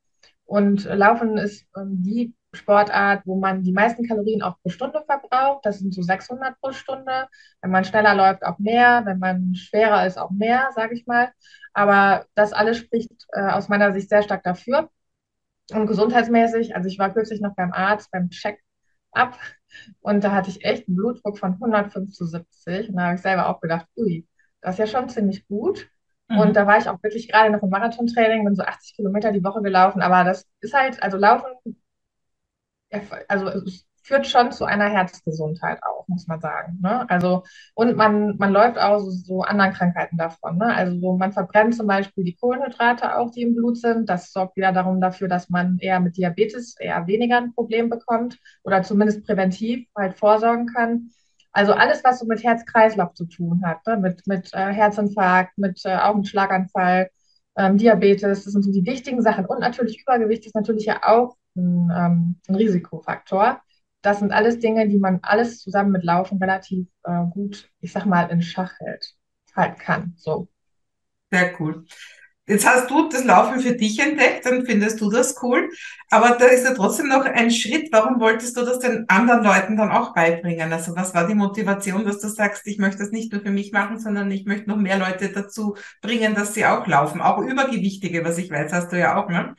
Und 0.46 0.84
Laufen 0.84 1.36
ist 1.36 1.66
ähm, 1.76 2.02
die 2.02 2.34
Sportart, 2.54 3.22
wo 3.26 3.36
man 3.38 3.62
die 3.62 3.72
meisten 3.72 4.06
Kalorien 4.06 4.42
auch 4.42 4.56
pro 4.62 4.68
Stunde 4.70 5.02
verbraucht. 5.06 5.64
Das 5.64 5.78
sind 5.78 5.94
so 5.94 6.02
600 6.02 6.60
pro 6.60 6.72
Stunde. 6.72 7.28
Wenn 7.60 7.70
man 7.70 7.84
schneller 7.84 8.14
läuft, 8.14 8.44
auch 8.44 8.58
mehr. 8.58 9.02
Wenn 9.04 9.18
man 9.18 9.54
schwerer 9.54 10.06
ist, 10.06 10.18
auch 10.18 10.30
mehr, 10.30 10.70
sage 10.74 10.94
ich 10.94 11.06
mal. 11.06 11.32
Aber 11.72 12.26
das 12.34 12.52
alles 12.52 12.78
spricht 12.78 13.10
äh, 13.32 13.48
aus 13.50 13.68
meiner 13.68 13.92
Sicht 13.92 14.08
sehr 14.08 14.22
stark 14.22 14.42
dafür. 14.42 14.90
Und 15.72 15.86
gesundheitsmäßig, 15.86 16.76
also 16.76 16.88
ich 16.88 16.98
war 16.98 17.12
kürzlich 17.12 17.40
noch 17.40 17.54
beim 17.54 17.72
Arzt, 17.72 18.10
beim 18.10 18.28
Check-up 18.30 19.38
und 20.00 20.24
da 20.24 20.32
hatte 20.32 20.50
ich 20.50 20.64
echt 20.64 20.88
einen 20.88 20.96
Blutdruck 20.96 21.38
von 21.38 21.54
105 21.54 22.12
zu 22.12 22.26
70. 22.26 22.90
Und 22.90 22.96
da 22.96 23.04
habe 23.04 23.14
ich 23.14 23.22
selber 23.22 23.48
auch 23.48 23.60
gedacht, 23.60 23.86
ui, 23.96 24.26
das 24.60 24.74
ist 24.74 24.78
ja 24.78 24.86
schon 24.86 25.08
ziemlich 25.08 25.46
gut. 25.48 25.88
Mhm. 26.28 26.38
Und 26.38 26.56
da 26.56 26.66
war 26.66 26.78
ich 26.78 26.88
auch 26.88 27.02
wirklich 27.02 27.28
gerade 27.28 27.50
noch 27.50 27.62
im 27.62 27.70
Marathontraining, 27.70 28.44
bin 28.44 28.54
so 28.54 28.62
80 28.62 28.96
Kilometer 28.96 29.32
die 29.32 29.44
Woche 29.44 29.62
gelaufen. 29.62 30.02
Aber 30.02 30.24
das 30.24 30.46
ist 30.60 30.74
halt, 30.74 31.02
also 31.02 31.16
Laufen 31.16 31.46
also 33.28 33.48
es 33.48 33.86
führt 34.02 34.26
schon 34.26 34.52
zu 34.52 34.64
einer 34.64 34.88
Herzgesundheit 34.88 35.78
auch, 35.82 36.06
muss 36.08 36.26
man 36.26 36.40
sagen. 36.40 36.78
Ne? 36.82 37.08
Also, 37.08 37.44
und 37.74 37.96
man, 37.96 38.36
man 38.36 38.52
läuft 38.52 38.78
auch 38.78 38.98
so, 38.98 39.10
so 39.10 39.42
anderen 39.42 39.72
Krankheiten 39.72 40.16
davon. 40.16 40.58
Ne? 40.58 40.66
Also 40.66 40.98
so, 40.98 41.16
man 41.16 41.32
verbrennt 41.32 41.76
zum 41.76 41.86
Beispiel 41.86 42.24
die 42.24 42.34
Kohlenhydrate 42.34 43.16
auch, 43.16 43.30
die 43.30 43.42
im 43.42 43.54
Blut 43.54 43.78
sind. 43.78 44.08
Das 44.08 44.32
sorgt 44.32 44.56
wieder 44.56 44.72
darum 44.72 45.00
dafür, 45.00 45.28
dass 45.28 45.50
man 45.50 45.78
eher 45.78 46.00
mit 46.00 46.16
Diabetes 46.16 46.76
eher 46.78 47.06
weniger 47.06 47.38
ein 47.38 47.54
Problem 47.54 47.90
bekommt 47.90 48.38
oder 48.64 48.82
zumindest 48.82 49.24
präventiv 49.24 49.86
halt 49.96 50.14
vorsorgen 50.14 50.66
kann. 50.66 51.10
Also 51.52 51.72
alles, 51.72 52.02
was 52.02 52.18
so 52.18 52.26
mit 52.26 52.42
Herz-Kreislauf 52.42 53.14
zu 53.14 53.26
tun 53.26 53.62
hat, 53.64 53.86
ne? 53.86 53.98
mit, 53.98 54.26
mit 54.26 54.52
äh, 54.54 54.72
Herzinfarkt, 54.72 55.58
mit 55.58 55.82
äh, 55.84 55.96
auch 55.96 56.14
einem 56.14 56.24
Schlaganfall, 56.24 57.10
ähm, 57.56 57.76
Diabetes, 57.76 58.44
das 58.44 58.52
sind 58.52 58.62
so 58.62 58.72
die 58.72 58.86
wichtigen 58.86 59.22
Sachen. 59.22 59.44
Und 59.44 59.60
natürlich 59.60 60.00
Übergewicht 60.00 60.46
ist 60.46 60.54
natürlich 60.54 60.86
ja 60.86 61.00
auch 61.02 61.36
ein, 61.56 61.90
ähm, 61.94 62.40
ein 62.48 62.54
Risikofaktor. 62.54 63.60
Das 64.02 64.18
sind 64.18 64.32
alles 64.32 64.58
Dinge, 64.58 64.88
die 64.88 64.98
man 64.98 65.20
alles 65.22 65.60
zusammen 65.60 65.92
mit 65.92 66.02
Laufen 66.02 66.38
relativ 66.38 66.88
äh, 67.04 67.24
gut, 67.30 67.70
ich 67.80 67.92
sag 67.92 68.06
mal, 68.06 68.30
in 68.30 68.42
Schach 68.42 68.72
hält, 68.80 69.14
halten 69.54 69.78
kann. 69.78 70.14
So. 70.16 70.48
Sehr 71.30 71.58
cool. 71.60 71.84
Jetzt 72.44 72.66
hast 72.66 72.90
du 72.90 73.08
das 73.08 73.24
Laufen 73.24 73.60
für 73.60 73.76
dich 73.76 74.00
entdeckt, 74.00 74.44
dann 74.46 74.66
findest 74.66 75.00
du 75.00 75.08
das 75.10 75.40
cool. 75.44 75.70
Aber 76.10 76.30
da 76.30 76.46
ist 76.46 76.64
ja 76.64 76.74
trotzdem 76.74 77.06
noch 77.06 77.24
ein 77.24 77.52
Schritt. 77.52 77.88
Warum 77.92 78.18
wolltest 78.18 78.56
du 78.56 78.64
das 78.64 78.80
den 78.80 79.08
anderen 79.08 79.44
Leuten 79.44 79.76
dann 79.76 79.92
auch 79.92 80.12
beibringen? 80.12 80.72
Also 80.72 80.96
was 80.96 81.14
war 81.14 81.28
die 81.28 81.36
Motivation, 81.36 82.04
dass 82.04 82.18
du 82.20 82.26
sagst, 82.28 82.66
ich 82.66 82.78
möchte 82.78 82.98
das 82.98 83.12
nicht 83.12 83.32
nur 83.32 83.42
für 83.42 83.50
mich 83.50 83.70
machen, 83.70 84.00
sondern 84.00 84.28
ich 84.32 84.44
möchte 84.44 84.68
noch 84.68 84.76
mehr 84.76 84.98
Leute 84.98 85.28
dazu 85.30 85.76
bringen, 86.00 86.34
dass 86.34 86.52
sie 86.52 86.66
auch 86.66 86.84
laufen. 86.88 87.20
Auch 87.20 87.38
Übergewichtige, 87.38 88.24
was 88.24 88.38
ich 88.38 88.50
weiß, 88.50 88.72
hast 88.72 88.90
du 88.90 88.98
ja 88.98 89.16
auch, 89.16 89.28
ne? 89.28 89.54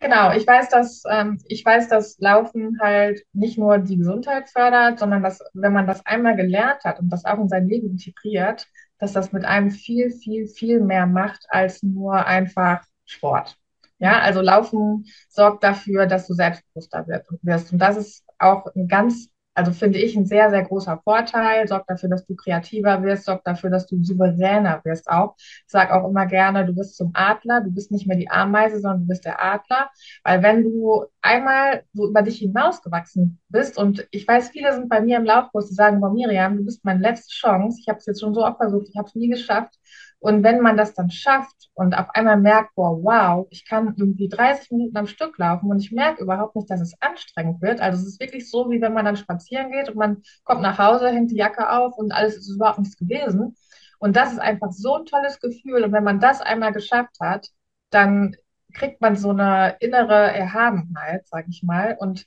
Genau, 0.00 0.32
ich 0.32 0.46
weiß, 0.46 0.68
dass 0.68 1.02
ähm, 1.10 1.38
ich 1.46 1.64
weiß, 1.64 1.88
dass 1.88 2.18
Laufen 2.18 2.78
halt 2.80 3.24
nicht 3.32 3.58
nur 3.58 3.78
die 3.78 3.96
Gesundheit 3.96 4.48
fördert, 4.48 4.98
sondern 5.00 5.22
dass, 5.22 5.40
wenn 5.52 5.72
man 5.72 5.86
das 5.86 6.04
einmal 6.06 6.36
gelernt 6.36 6.84
hat 6.84 7.00
und 7.00 7.08
das 7.10 7.24
auch 7.24 7.38
in 7.38 7.48
sein 7.48 7.66
Leben 7.68 7.90
integriert, 7.90 8.66
dass 8.98 9.12
das 9.12 9.32
mit 9.32 9.44
einem 9.44 9.70
viel, 9.70 10.10
viel, 10.10 10.46
viel 10.46 10.80
mehr 10.80 11.06
macht 11.06 11.46
als 11.48 11.82
nur 11.82 12.24
einfach 12.26 12.84
Sport. 13.04 13.56
Ja, 13.98 14.20
also 14.20 14.40
Laufen 14.40 15.06
sorgt 15.28 15.64
dafür, 15.64 16.06
dass 16.06 16.26
du 16.26 16.34
selbstbewusster 16.34 17.06
wirst. 17.42 17.72
Und 17.72 17.78
das 17.78 17.96
ist 17.96 18.24
auch 18.38 18.66
ein 18.74 18.86
ganz 18.88 19.28
also 19.54 19.72
finde 19.72 19.98
ich 19.98 20.16
ein 20.16 20.26
sehr, 20.26 20.50
sehr 20.50 20.62
großer 20.64 21.00
Vorteil, 21.04 21.68
sorgt 21.68 21.88
dafür, 21.88 22.08
dass 22.08 22.24
du 22.26 22.34
kreativer 22.34 23.02
wirst, 23.02 23.24
sorgt 23.24 23.46
dafür, 23.46 23.70
dass 23.70 23.86
du 23.86 24.02
souveräner 24.02 24.80
wirst 24.84 25.08
auch. 25.08 25.36
Ich 25.38 25.64
sage 25.68 25.94
auch 25.94 26.08
immer 26.08 26.26
gerne, 26.26 26.66
du 26.66 26.74
bist 26.74 26.96
zum 26.96 27.12
Adler, 27.14 27.60
du 27.60 27.70
bist 27.70 27.92
nicht 27.92 28.06
mehr 28.06 28.16
die 28.16 28.30
Ameise, 28.30 28.80
sondern 28.80 29.02
du 29.02 29.06
bist 29.08 29.24
der 29.24 29.42
Adler. 29.42 29.90
Weil 30.24 30.42
wenn 30.42 30.64
du 30.64 31.04
einmal 31.22 31.84
so 31.92 32.08
über 32.08 32.22
dich 32.22 32.38
hinausgewachsen 32.38 33.40
bist 33.48 33.78
und 33.78 34.06
ich 34.10 34.26
weiß, 34.26 34.50
viele 34.50 34.72
sind 34.72 34.88
bei 34.88 35.00
mir 35.00 35.18
im 35.18 35.24
Laufkurs, 35.24 35.68
die 35.68 35.74
sagen, 35.74 36.00
Miriam, 36.14 36.56
du 36.56 36.64
bist 36.64 36.84
meine 36.84 37.00
letzte 37.00 37.32
Chance, 37.32 37.78
ich 37.80 37.88
habe 37.88 37.98
es 37.98 38.06
jetzt 38.06 38.20
schon 38.20 38.34
so 38.34 38.44
oft 38.44 38.56
versucht, 38.58 38.88
ich 38.88 38.96
habe 38.96 39.08
es 39.08 39.14
nie 39.14 39.28
geschafft. 39.28 39.74
Und 40.24 40.42
wenn 40.42 40.60
man 40.60 40.78
das 40.78 40.94
dann 40.94 41.10
schafft 41.10 41.68
und 41.74 41.94
auf 41.98 42.06
einmal 42.14 42.38
merkt, 42.38 42.74
boah, 42.76 42.96
wow, 43.02 43.46
ich 43.50 43.68
kann 43.68 43.94
irgendwie 43.98 44.30
30 44.30 44.70
Minuten 44.70 44.96
am 44.96 45.06
Stück 45.06 45.36
laufen 45.36 45.70
und 45.70 45.80
ich 45.80 45.92
merke 45.92 46.22
überhaupt 46.22 46.56
nicht, 46.56 46.70
dass 46.70 46.80
es 46.80 46.94
anstrengend 47.02 47.60
wird. 47.60 47.82
Also 47.82 48.00
es 48.00 48.06
ist 48.08 48.20
wirklich 48.20 48.48
so, 48.48 48.70
wie 48.70 48.80
wenn 48.80 48.94
man 48.94 49.04
dann 49.04 49.18
spazieren 49.18 49.70
geht 49.70 49.90
und 49.90 49.96
man 49.96 50.22
kommt 50.44 50.62
nach 50.62 50.78
Hause, 50.78 51.10
hängt 51.10 51.30
die 51.30 51.36
Jacke 51.36 51.68
auf 51.68 51.98
und 51.98 52.10
alles 52.10 52.38
ist 52.38 52.48
überhaupt 52.48 52.78
nichts 52.78 52.96
gewesen. 52.96 53.54
Und 53.98 54.16
das 54.16 54.32
ist 54.32 54.38
einfach 54.38 54.72
so 54.72 54.94
ein 54.94 55.04
tolles 55.04 55.40
Gefühl. 55.40 55.84
Und 55.84 55.92
wenn 55.92 56.04
man 56.04 56.20
das 56.20 56.40
einmal 56.40 56.72
geschafft 56.72 57.16
hat, 57.20 57.50
dann 57.90 58.34
kriegt 58.72 59.02
man 59.02 59.16
so 59.16 59.28
eine 59.28 59.76
innere 59.80 60.32
Erhabenheit, 60.32 61.28
sag 61.28 61.48
ich 61.50 61.62
mal. 61.62 61.98
Und 62.00 62.24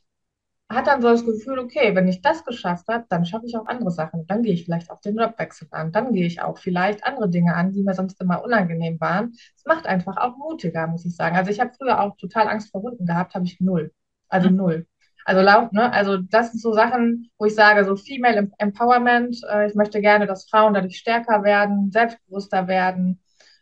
hat 0.69 0.87
dann 0.87 1.01
so 1.01 1.09
das 1.09 1.25
Gefühl, 1.25 1.59
okay, 1.59 1.95
wenn 1.95 2.07
ich 2.07 2.21
das 2.21 2.43
geschafft 2.43 2.87
habe, 2.89 3.05
dann 3.09 3.25
schaffe 3.25 3.45
ich 3.45 3.55
auch 3.57 3.67
andere 3.67 3.91
Sachen. 3.91 4.27
Dann 4.27 4.43
gehe 4.43 4.53
ich 4.53 4.65
vielleicht 4.65 4.91
auch 4.91 4.99
den 4.99 5.17
Jobwechsel 5.17 5.67
an. 5.71 5.91
Dann 5.93 6.13
gehe 6.13 6.25
ich 6.25 6.41
auch 6.41 6.57
vielleicht 6.57 7.05
andere 7.05 7.29
Dinge 7.29 7.55
an, 7.55 7.71
die 7.71 7.83
mir 7.83 7.93
sonst 7.93 8.19
immer 8.19 8.43
unangenehm 8.43 8.99
waren. 8.99 9.33
Es 9.55 9.65
macht 9.65 9.87
einfach 9.87 10.17
auch 10.17 10.35
mutiger, 10.37 10.87
muss 10.87 11.05
ich 11.05 11.15
sagen. 11.15 11.37
Also 11.37 11.51
ich 11.51 11.59
habe 11.61 11.71
früher 11.77 12.01
auch 12.01 12.17
total 12.17 12.49
Angst 12.49 12.71
vor 12.71 12.81
Hunden 12.81 13.05
gehabt, 13.05 13.33
habe 13.33 13.45
ich 13.45 13.61
null. 13.61 13.91
Also 14.27 14.49
mhm. 14.49 14.55
null. 14.57 14.87
Also 15.23 15.41
laut, 15.41 15.73
ne? 15.73 15.91
Also 15.91 16.17
das 16.17 16.51
sind 16.51 16.61
so 16.61 16.73
Sachen, 16.73 17.29
wo 17.37 17.45
ich 17.45 17.55
sage, 17.55 17.85
so 17.85 17.95
Female 17.95 18.49
Empowerment. 18.57 19.37
Äh, 19.49 19.67
ich 19.67 19.75
möchte 19.75 20.01
gerne, 20.01 20.27
dass 20.27 20.49
Frauen 20.49 20.73
dadurch 20.73 20.97
stärker 20.97 21.43
werden, 21.43 21.91
selbstbewusster 21.91 22.67
werden 22.67 23.21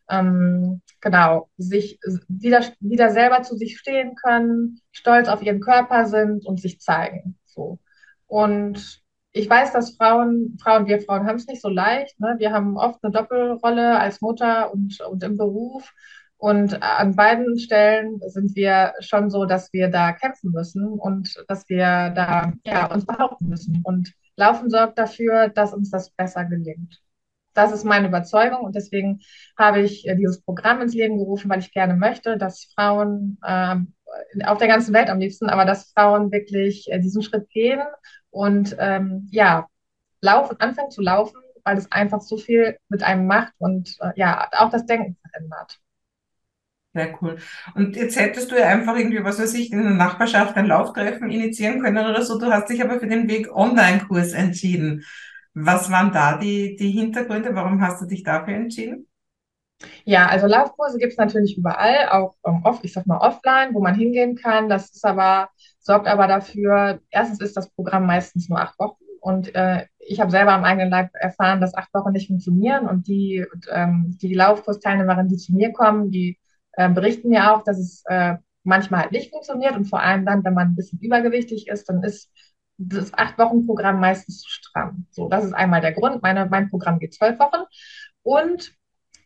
ähm, 0.09 0.81
genau, 1.01 1.49
sich 1.57 1.99
wieder, 2.27 2.63
wieder 2.79 3.09
selber 3.09 3.41
zu 3.43 3.55
sich 3.55 3.77
stehen 3.77 4.15
können, 4.15 4.81
stolz 4.91 5.27
auf 5.27 5.41
ihren 5.41 5.59
Körper 5.59 6.05
sind 6.05 6.45
und 6.45 6.59
sich 6.59 6.79
zeigen. 6.79 7.37
So. 7.45 7.79
Und 8.27 9.03
ich 9.31 9.49
weiß, 9.49 9.73
dass 9.73 9.97
Frauen, 9.97 10.57
Frauen, 10.61 10.87
wir 10.87 11.01
Frauen 11.01 11.27
haben 11.27 11.35
es 11.35 11.47
nicht 11.47 11.61
so 11.61 11.69
leicht. 11.69 12.19
Ne? 12.19 12.35
Wir 12.37 12.51
haben 12.51 12.77
oft 12.77 13.03
eine 13.03 13.11
Doppelrolle 13.11 13.99
als 13.99 14.21
Mutter 14.21 14.71
und, 14.73 14.99
und 15.01 15.23
im 15.23 15.37
Beruf. 15.37 15.91
Und 16.37 16.81
an 16.81 17.15
beiden 17.15 17.57
Stellen 17.59 18.19
sind 18.27 18.55
wir 18.55 18.93
schon 18.99 19.29
so, 19.29 19.45
dass 19.45 19.73
wir 19.73 19.89
da 19.89 20.11
kämpfen 20.11 20.51
müssen 20.51 20.87
und 20.87 21.43
dass 21.47 21.67
wir 21.69 22.11
da 22.11 22.53
ja, 22.65 22.93
uns 22.93 23.05
behaupten 23.05 23.47
müssen. 23.47 23.81
Und 23.83 24.13
Laufen 24.35 24.69
sorgt 24.69 24.97
dafür, 24.97 25.49
dass 25.49 25.73
uns 25.73 25.89
das 25.91 26.11
besser 26.11 26.45
gelingt. 26.45 27.01
Das 27.55 27.71
ist 27.71 27.85
meine 27.85 28.07
Überzeugung 28.07 28.61
und 28.61 28.75
deswegen 28.75 29.21
habe 29.57 29.81
ich 29.81 30.07
äh, 30.07 30.15
dieses 30.15 30.41
Programm 30.41 30.81
ins 30.81 30.93
Leben 30.93 31.17
gerufen, 31.17 31.49
weil 31.49 31.59
ich 31.59 31.73
gerne 31.73 31.95
möchte, 31.95 32.37
dass 32.37 32.65
Frauen 32.75 33.39
äh, 33.43 33.75
auf 34.45 34.57
der 34.59 34.67
ganzen 34.67 34.93
Welt 34.93 35.09
am 35.09 35.19
liebsten, 35.19 35.49
aber 35.49 35.65
dass 35.65 35.91
Frauen 35.91 36.31
wirklich 36.31 36.91
äh, 36.91 36.99
diesen 36.99 37.23
Schritt 37.23 37.49
gehen 37.49 37.81
und 38.29 38.75
ähm, 38.77 39.27
ja, 39.31 39.67
laufen, 40.21 40.59
anfangen 40.59 40.91
zu 40.91 41.01
laufen, 41.01 41.37
weil 41.63 41.77
es 41.77 41.91
einfach 41.91 42.21
so 42.21 42.37
viel 42.37 42.77
mit 42.89 43.03
einem 43.03 43.25
macht 43.25 43.53
und 43.57 43.95
äh, 44.01 44.11
ja, 44.15 44.49
auch 44.51 44.69
das 44.69 44.85
Denken 44.85 45.17
verändert. 45.31 45.79
Sehr 46.93 47.13
cool. 47.21 47.37
Und 47.73 47.97
jetzt 47.97 48.17
hättest 48.17 48.51
du 48.51 48.57
ja 48.57 48.67
einfach 48.67 48.95
irgendwie, 48.95 49.21
was 49.21 49.37
weiß 49.37 49.53
ich, 49.55 49.71
in 49.73 49.83
der 49.83 49.91
Nachbarschaft 49.91 50.55
ein 50.55 50.65
Lauftreffen 50.67 51.29
initiieren 51.29 51.81
können 51.81 52.05
oder 52.05 52.21
so. 52.21 52.39
Du 52.39 52.45
hast 52.49 52.69
dich 52.69 52.81
aber 52.81 53.01
für 53.01 53.07
den 53.07 53.27
Weg 53.27 53.53
Online-Kurs 53.53 54.31
entschieden. 54.31 55.03
Was 55.55 55.89
waren 55.89 56.11
da 56.11 56.37
die, 56.37 56.75
die 56.75 56.91
Hintergründe? 56.91 57.55
Warum 57.55 57.81
hast 57.81 58.01
du 58.01 58.05
dich 58.05 58.23
dafür 58.23 58.55
entschieden? 58.55 59.07
Ja, 60.03 60.27
also 60.27 60.47
Laufkurse 60.47 60.97
gibt 60.97 61.13
es 61.13 61.17
natürlich 61.17 61.57
überall, 61.57 62.09
auch 62.09 62.35
ähm, 62.45 62.61
off, 62.63 62.79
ich 62.83 62.93
sag 62.93 63.05
mal 63.07 63.17
offline, 63.17 63.73
wo 63.73 63.81
man 63.81 63.95
hingehen 63.95 64.35
kann. 64.35 64.69
Das 64.69 64.89
ist 64.91 65.05
aber, 65.05 65.49
sorgt 65.79 66.07
aber 66.07 66.27
dafür, 66.27 66.99
erstens 67.09 67.41
ist 67.41 67.57
das 67.57 67.69
Programm 67.71 68.05
meistens 68.05 68.49
nur 68.49 68.59
acht 68.59 68.77
Wochen 68.79 69.03
und 69.21 69.53
äh, 69.55 69.85
ich 69.99 70.19
habe 70.19 70.31
selber 70.31 70.53
am 70.53 70.63
eigenen 70.63 70.89
Leib 70.89 71.09
erfahren, 71.13 71.61
dass 71.61 71.75
acht 71.75 71.93
Wochen 71.93 72.11
nicht 72.11 72.27
funktionieren 72.27 72.87
und 72.87 73.07
die, 73.07 73.45
ähm, 73.71 74.17
die 74.21 74.33
Laufkursteilnehmerinnen, 74.33 75.29
die 75.29 75.37
zu 75.37 75.53
mir 75.53 75.71
kommen, 75.73 76.11
die 76.11 76.37
äh, 76.73 76.89
berichten 76.89 77.29
mir 77.29 77.51
auch, 77.53 77.63
dass 77.63 77.79
es 77.79 78.03
äh, 78.07 78.35
manchmal 78.63 79.01
halt 79.01 79.11
nicht 79.11 79.31
funktioniert 79.31 79.75
und 79.75 79.85
vor 79.85 80.01
allem 80.01 80.25
dann, 80.25 80.43
wenn 80.43 80.53
man 80.53 80.69
ein 80.69 80.75
bisschen 80.75 80.99
übergewichtig 80.99 81.67
ist, 81.67 81.89
dann 81.89 82.03
ist 82.03 82.31
das 82.77 83.13
Acht-Wochen-Programm 83.13 83.99
meistens 83.99 84.41
zu 84.41 84.49
stramm. 84.49 85.05
So, 85.11 85.29
das 85.29 85.45
ist 85.45 85.53
einmal 85.53 85.81
der 85.81 85.93
Grund. 85.93 86.21
Meine, 86.21 86.45
mein 86.47 86.69
Programm 86.69 86.99
geht 86.99 87.13
zwölf 87.13 87.39
Wochen 87.39 87.63
und 88.23 88.73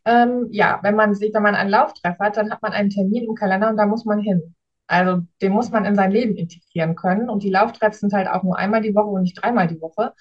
ähm, 0.06 0.48
ja, 0.52 0.80
wenn 0.84 0.96
man 0.96 1.14
sieht, 1.16 1.34
wenn 1.34 1.44
man 1.44 1.56
einen 1.56 1.70
Lauftreff 1.70 2.18
hat, 2.20 2.38
dann 2.38 2.52
hat 2.52 2.62
man 2.62 2.72
einen 2.72 2.90
Termin 2.90 3.26
im 3.26 3.36
Kalender 3.36 3.70
und 3.70 3.78
da 3.78 3.86
muss 3.86 4.06
man 4.06 4.20
hin. 4.20 4.56
Also 4.90 5.22
den 5.42 5.52
muss 5.52 5.70
man 5.72 5.86
in 5.86 5.96
sein 5.96 6.12
Leben 6.12 6.36
integrieren 6.36 6.96
können. 6.96 7.30
Und 7.30 7.44
die 7.44 7.50
Lauftreffs 7.52 8.00
sind 8.00 8.14
halt 8.14 8.28
auch 8.28 8.44
nur 8.44 8.58
einmal 8.58 8.82
die 8.82 8.96
Woche 8.96 9.08
und 9.10 9.22
nicht 9.22 9.42
dreimal 9.42 9.68
die 9.68 9.80
Woche. 9.82 10.14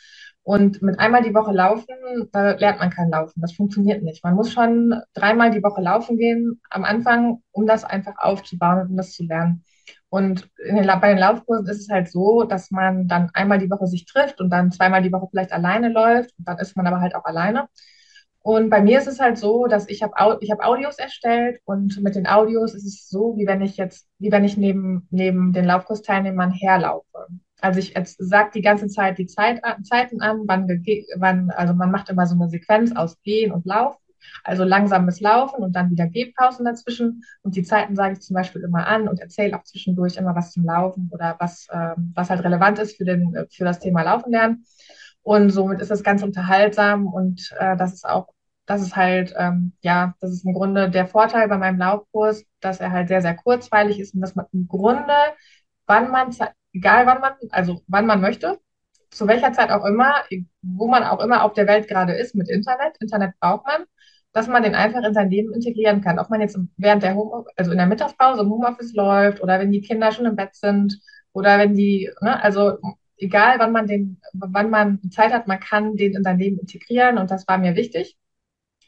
Und 0.43 0.83
mit 0.83 0.99
einmal 0.99 1.23
die 1.23 1.35
Woche 1.35 1.53
laufen, 1.53 1.87
da 2.33 2.53
lernt 2.53 2.79
man 2.79 2.91
kein 2.91 3.11
Laufen. 3.11 3.41
Das 3.41 3.53
funktioniert 3.55 4.03
nicht. 4.03 4.25
Man 4.25 4.35
muss 4.35 4.53
schon 4.53 4.95
dreimal 5.15 5.51
die 5.51 5.63
Woche 5.63 5.81
laufen 5.83 6.17
gehen 6.19 6.61
am 6.71 6.85
Anfang, 6.85 7.43
um 7.51 7.67
das 7.67 7.85
einfach 7.85 8.15
aufzubauen 8.19 8.81
und 8.83 8.91
um 8.91 8.97
das 8.97 9.13
zu 9.13 9.25
lernen. 9.25 9.65
Und 10.11 10.49
den, 10.59 10.87
bei 11.01 11.09
den 11.09 11.19
Laufkursen 11.19 11.67
ist 11.67 11.81
es 11.81 11.89
halt 11.91 12.11
so, 12.11 12.45
dass 12.45 12.71
man 12.71 13.09
dann 13.09 13.31
einmal 13.35 13.59
die 13.59 13.71
Woche 13.71 13.87
sich 13.87 14.07
trifft 14.07 14.41
und 14.41 14.51
dann 14.51 14.71
zweimal 14.73 15.03
die 15.03 15.13
Woche 15.13 15.29
vielleicht 15.31 15.53
alleine 15.53 15.89
läuft. 15.91 16.31
Und 16.39 16.49
dann 16.49 16.59
ist 16.59 16.77
man 16.77 16.87
aber 16.87 17.01
halt 17.01 17.15
auch 17.15 17.25
alleine. 17.25 17.69
Und 18.49 18.71
bei 18.71 18.81
mir 18.81 18.97
ist 18.97 19.07
es 19.07 19.21
halt 19.21 19.37
so, 19.37 19.67
dass 19.67 19.90
ich 19.90 20.02
habe 20.02 20.38
ich 20.40 20.50
hab 20.50 20.64
Audios 20.64 20.97
erstellt 20.97 21.61
und 21.67 22.00
mit 22.02 22.14
den 22.14 22.26
Audios 22.26 22.73
ist 22.73 22.87
es 22.87 23.07
so, 23.07 23.37
wie 23.37 23.47
wenn 23.47 23.61
ich 23.61 23.76
jetzt, 23.76 24.09
wie 24.19 24.33
wenn 24.33 24.43
ich 24.43 24.57
neben, 24.57 25.07
neben 25.11 25.52
den 25.52 25.67
Laufkursteilnehmern 25.67 26.50
herlaufe. 26.52 27.26
Also 27.61 27.78
ich 27.78 27.93
sage 28.17 28.52
die 28.55 28.62
ganze 28.62 28.88
Zeit 28.88 29.19
die 29.19 29.26
Zeit, 29.26 29.61
Zeiten 29.83 30.23
an, 30.23 30.45
wann, 30.47 30.67
wann, 30.67 31.50
also 31.50 31.75
man 31.75 31.90
macht 31.90 32.09
immer 32.09 32.25
so 32.25 32.37
eine 32.37 32.49
Sequenz 32.49 32.97
aus 32.97 33.21
Gehen 33.21 33.52
und 33.52 33.67
Laufen, 33.67 33.99
also 34.45 34.64
langsames 34.64 35.21
Laufen 35.21 35.62
und 35.62 35.76
dann 35.76 35.90
wieder 35.90 36.07
Gehpausen 36.07 36.64
dazwischen. 36.64 37.25
Und 37.43 37.55
die 37.55 37.64
Zeiten 37.64 37.97
sage 37.97 38.14
ich 38.14 38.21
zum 38.21 38.33
Beispiel 38.33 38.62
immer 38.62 38.87
an 38.87 39.09
und 39.09 39.21
erzähle 39.21 39.59
auch 39.59 39.64
zwischendurch 39.64 40.17
immer 40.17 40.35
was 40.35 40.52
zum 40.52 40.64
Laufen 40.64 41.11
oder 41.12 41.37
was, 41.38 41.67
ähm, 41.71 42.14
was 42.14 42.31
halt 42.31 42.43
relevant 42.45 42.78
ist 42.78 42.97
für, 42.97 43.05
den, 43.05 43.45
für 43.50 43.67
das 43.67 43.78
Thema 43.78 44.05
Laufen 44.05 44.31
lernen. 44.31 44.64
Und 45.21 45.50
somit 45.50 45.83
ist 45.83 45.90
es 45.90 46.02
ganz 46.02 46.23
unterhaltsam 46.23 47.07
und 47.07 47.55
äh, 47.59 47.76
das 47.76 47.93
ist 47.93 48.09
auch 48.09 48.28
das 48.69 48.83
ist 48.83 48.97
halt, 48.97 49.35
ähm, 49.39 49.73
ja, 49.81 50.15
das 50.21 50.31
ist 50.31 50.45
im 50.45 50.53
Grunde 50.53 50.91
der 50.91 51.07
Vorteil 51.07 51.49
bei 51.49 51.57
meinem 51.57 51.79
Laufkurs, 51.79 52.45
dass 52.61 52.81
er 52.81 52.93
halt 52.93 53.09
sehr, 53.09 53.23
sehr 53.23 53.35
kurzweilig 53.35 53.99
ist 53.99 54.15
und 54.15 54.21
dass 54.21 54.35
man 54.35 54.47
im 54.53 54.69
Grunde, 54.69 55.15
wann 55.87 56.11
man, 56.11 56.35
egal 56.75 57.07
wann 57.07 57.21
man, 57.23 57.33
also 57.51 57.81
wann 57.87 58.07
man 58.07 58.21
möchte, 58.21 58.59
zu 59.11 59.27
welcher 59.27 59.53
Zeit 59.53 59.71
auch 59.71 59.87
immer, 59.87 60.17
wo 60.61 60.87
man 60.87 61.03
auch 61.05 61.21
immer 61.25 61.45
auf 61.45 61.55
der 61.55 61.67
Welt 61.67 61.89
gerade 61.89 62.13
ist 62.13 62.35
mit 62.35 62.51
Internet, 62.51 62.99
Internet 63.01 63.33
braucht 63.41 63.67
man, 63.67 63.85
dass 64.33 64.49
man 64.49 64.63
den 64.63 64.75
einfach 64.75 65.03
in 65.03 65.15
sein 65.15 65.31
Leben 65.31 65.55
integrieren 65.55 66.03
kann. 66.03 66.19
Ob 66.19 66.29
man 66.29 66.43
jetzt 66.43 66.59
während 66.77 67.03
der 67.03 67.15
Home, 67.15 67.47
also 67.57 67.71
in 67.73 67.79
der 67.79 67.87
Mittagspause 67.87 68.43
im 68.43 68.51
Homeoffice 68.51 68.93
läuft 68.95 69.43
oder 69.43 69.59
wenn 69.61 69.73
die 69.73 69.81
Kinder 69.81 70.13
schon 70.13 70.27
im 70.27 70.37
Bett 70.37 70.55
sind 70.55 71.01
oder 71.33 71.59
wenn 71.59 71.75
die, 71.75 72.11
ne, 72.21 72.43
also 72.43 72.77
egal 73.17 73.59
wann 73.59 73.73
man 73.73 73.87
den, 73.87 74.21
wann 74.35 74.69
man 74.69 75.01
Zeit 75.11 75.33
hat, 75.33 75.47
man 75.49 75.59
kann 75.61 75.97
den 75.97 76.15
in 76.15 76.23
sein 76.23 76.39
Leben 76.39 76.59
integrieren 76.59 77.17
und 77.17 77.31
das 77.31 77.49
war 77.49 77.57
mir 77.57 77.75
wichtig 77.75 78.19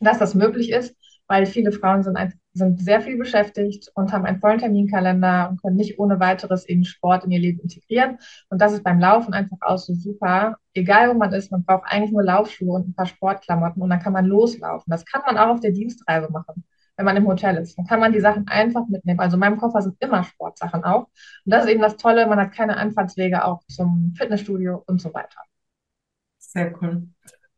dass 0.00 0.18
das 0.18 0.34
möglich 0.34 0.70
ist, 0.70 0.96
weil 1.30 1.46
viele 1.46 1.70
Frauen 1.70 2.02
sind, 2.02 2.16
ein, 2.16 2.34
sind 2.54 2.80
sehr 2.80 3.00
viel 3.00 3.16
beschäftigt 3.16 3.88
und 3.94 4.12
haben 4.12 4.26
einen 4.26 4.40
vollen 4.40 4.58
Terminkalender 4.58 5.48
und 5.48 5.62
können 5.62 5.76
nicht 5.76 6.00
ohne 6.00 6.18
weiteres 6.18 6.68
eben 6.68 6.84
Sport 6.84 7.24
in 7.24 7.30
ihr 7.30 7.38
Leben 7.38 7.60
integrieren. 7.60 8.18
Und 8.48 8.60
das 8.60 8.72
ist 8.72 8.82
beim 8.82 8.98
Laufen 8.98 9.32
einfach 9.32 9.58
auch 9.60 9.78
so 9.78 9.94
super. 9.94 10.56
Egal 10.74 11.08
wo 11.08 11.14
man 11.14 11.32
ist, 11.32 11.52
man 11.52 11.64
braucht 11.64 11.84
eigentlich 11.86 12.10
nur 12.10 12.24
Laufschuhe 12.24 12.74
und 12.74 12.88
ein 12.88 12.94
paar 12.94 13.06
Sportklamotten 13.06 13.80
und 13.80 13.90
dann 13.90 14.00
kann 14.00 14.12
man 14.12 14.26
loslaufen. 14.26 14.90
Das 14.90 15.04
kann 15.04 15.22
man 15.24 15.38
auch 15.38 15.50
auf 15.54 15.60
der 15.60 15.70
Dienstreise 15.70 16.28
machen, 16.32 16.64
wenn 16.96 17.04
man 17.04 17.16
im 17.16 17.28
Hotel 17.28 17.58
ist. 17.58 17.78
Dann 17.78 17.86
kann 17.86 18.00
man 18.00 18.12
die 18.12 18.20
Sachen 18.20 18.48
einfach 18.48 18.88
mitnehmen. 18.88 19.20
Also 19.20 19.36
in 19.36 19.40
meinem 19.40 19.58
Koffer 19.58 19.82
sind 19.82 19.96
immer 20.00 20.24
Sportsachen 20.24 20.82
auch. 20.82 21.04
Und 21.44 21.52
das 21.52 21.64
ist 21.64 21.70
eben 21.70 21.80
das 21.80 21.96
Tolle, 21.96 22.26
man 22.26 22.40
hat 22.40 22.52
keine 22.52 22.76
Anfahrtswege 22.76 23.44
auch 23.44 23.62
zum 23.68 24.14
Fitnessstudio 24.16 24.82
und 24.84 25.00
so 25.00 25.14
weiter. 25.14 25.38
Sehr 26.38 26.74
cool. 26.82 27.06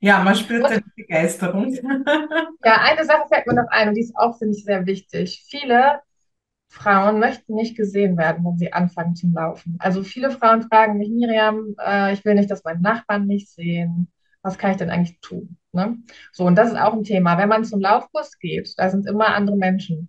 Ja, 0.02 0.22
man 0.24 0.34
spürt 0.34 0.68
seine 0.68 0.82
Begeisterung. 0.96 1.72
Ja, 2.64 2.80
eine 2.82 3.04
Sache 3.04 3.26
fällt 3.28 3.46
mir 3.46 3.54
noch 3.54 3.68
ein 3.70 3.88
und 3.88 3.94
die 3.94 4.02
ist 4.02 4.16
auch, 4.16 4.38
finde 4.38 4.56
ich, 4.56 4.64
sehr 4.64 4.86
wichtig. 4.86 5.44
Viele 5.48 6.00
Frauen 6.68 7.18
möchten 7.18 7.54
nicht 7.54 7.76
gesehen 7.76 8.16
werden, 8.16 8.44
wenn 8.44 8.56
sie 8.56 8.72
anfangen 8.72 9.16
zu 9.16 9.28
Laufen. 9.28 9.76
Also 9.80 10.04
viele 10.04 10.30
Frauen 10.30 10.62
fragen 10.62 10.98
mich, 10.98 11.10
Miriam, 11.10 11.74
äh, 11.84 12.12
ich 12.12 12.24
will 12.24 12.34
nicht, 12.34 12.50
dass 12.50 12.62
meine 12.62 12.80
Nachbarn 12.80 13.26
mich 13.26 13.50
sehen. 13.50 14.12
Was 14.42 14.58
kann 14.58 14.70
ich 14.70 14.76
denn 14.76 14.90
eigentlich 14.90 15.18
tun? 15.20 15.56
Ne? 15.72 15.98
So, 16.32 16.44
und 16.44 16.56
das 16.56 16.68
ist 16.70 16.78
auch 16.78 16.92
ein 16.92 17.04
Thema. 17.04 17.36
Wenn 17.36 17.48
man 17.48 17.64
zum 17.64 17.80
Laufkurs 17.80 18.38
geht, 18.38 18.74
da 18.76 18.90
sind 18.90 19.06
immer 19.06 19.34
andere 19.34 19.56
Menschen. 19.56 20.08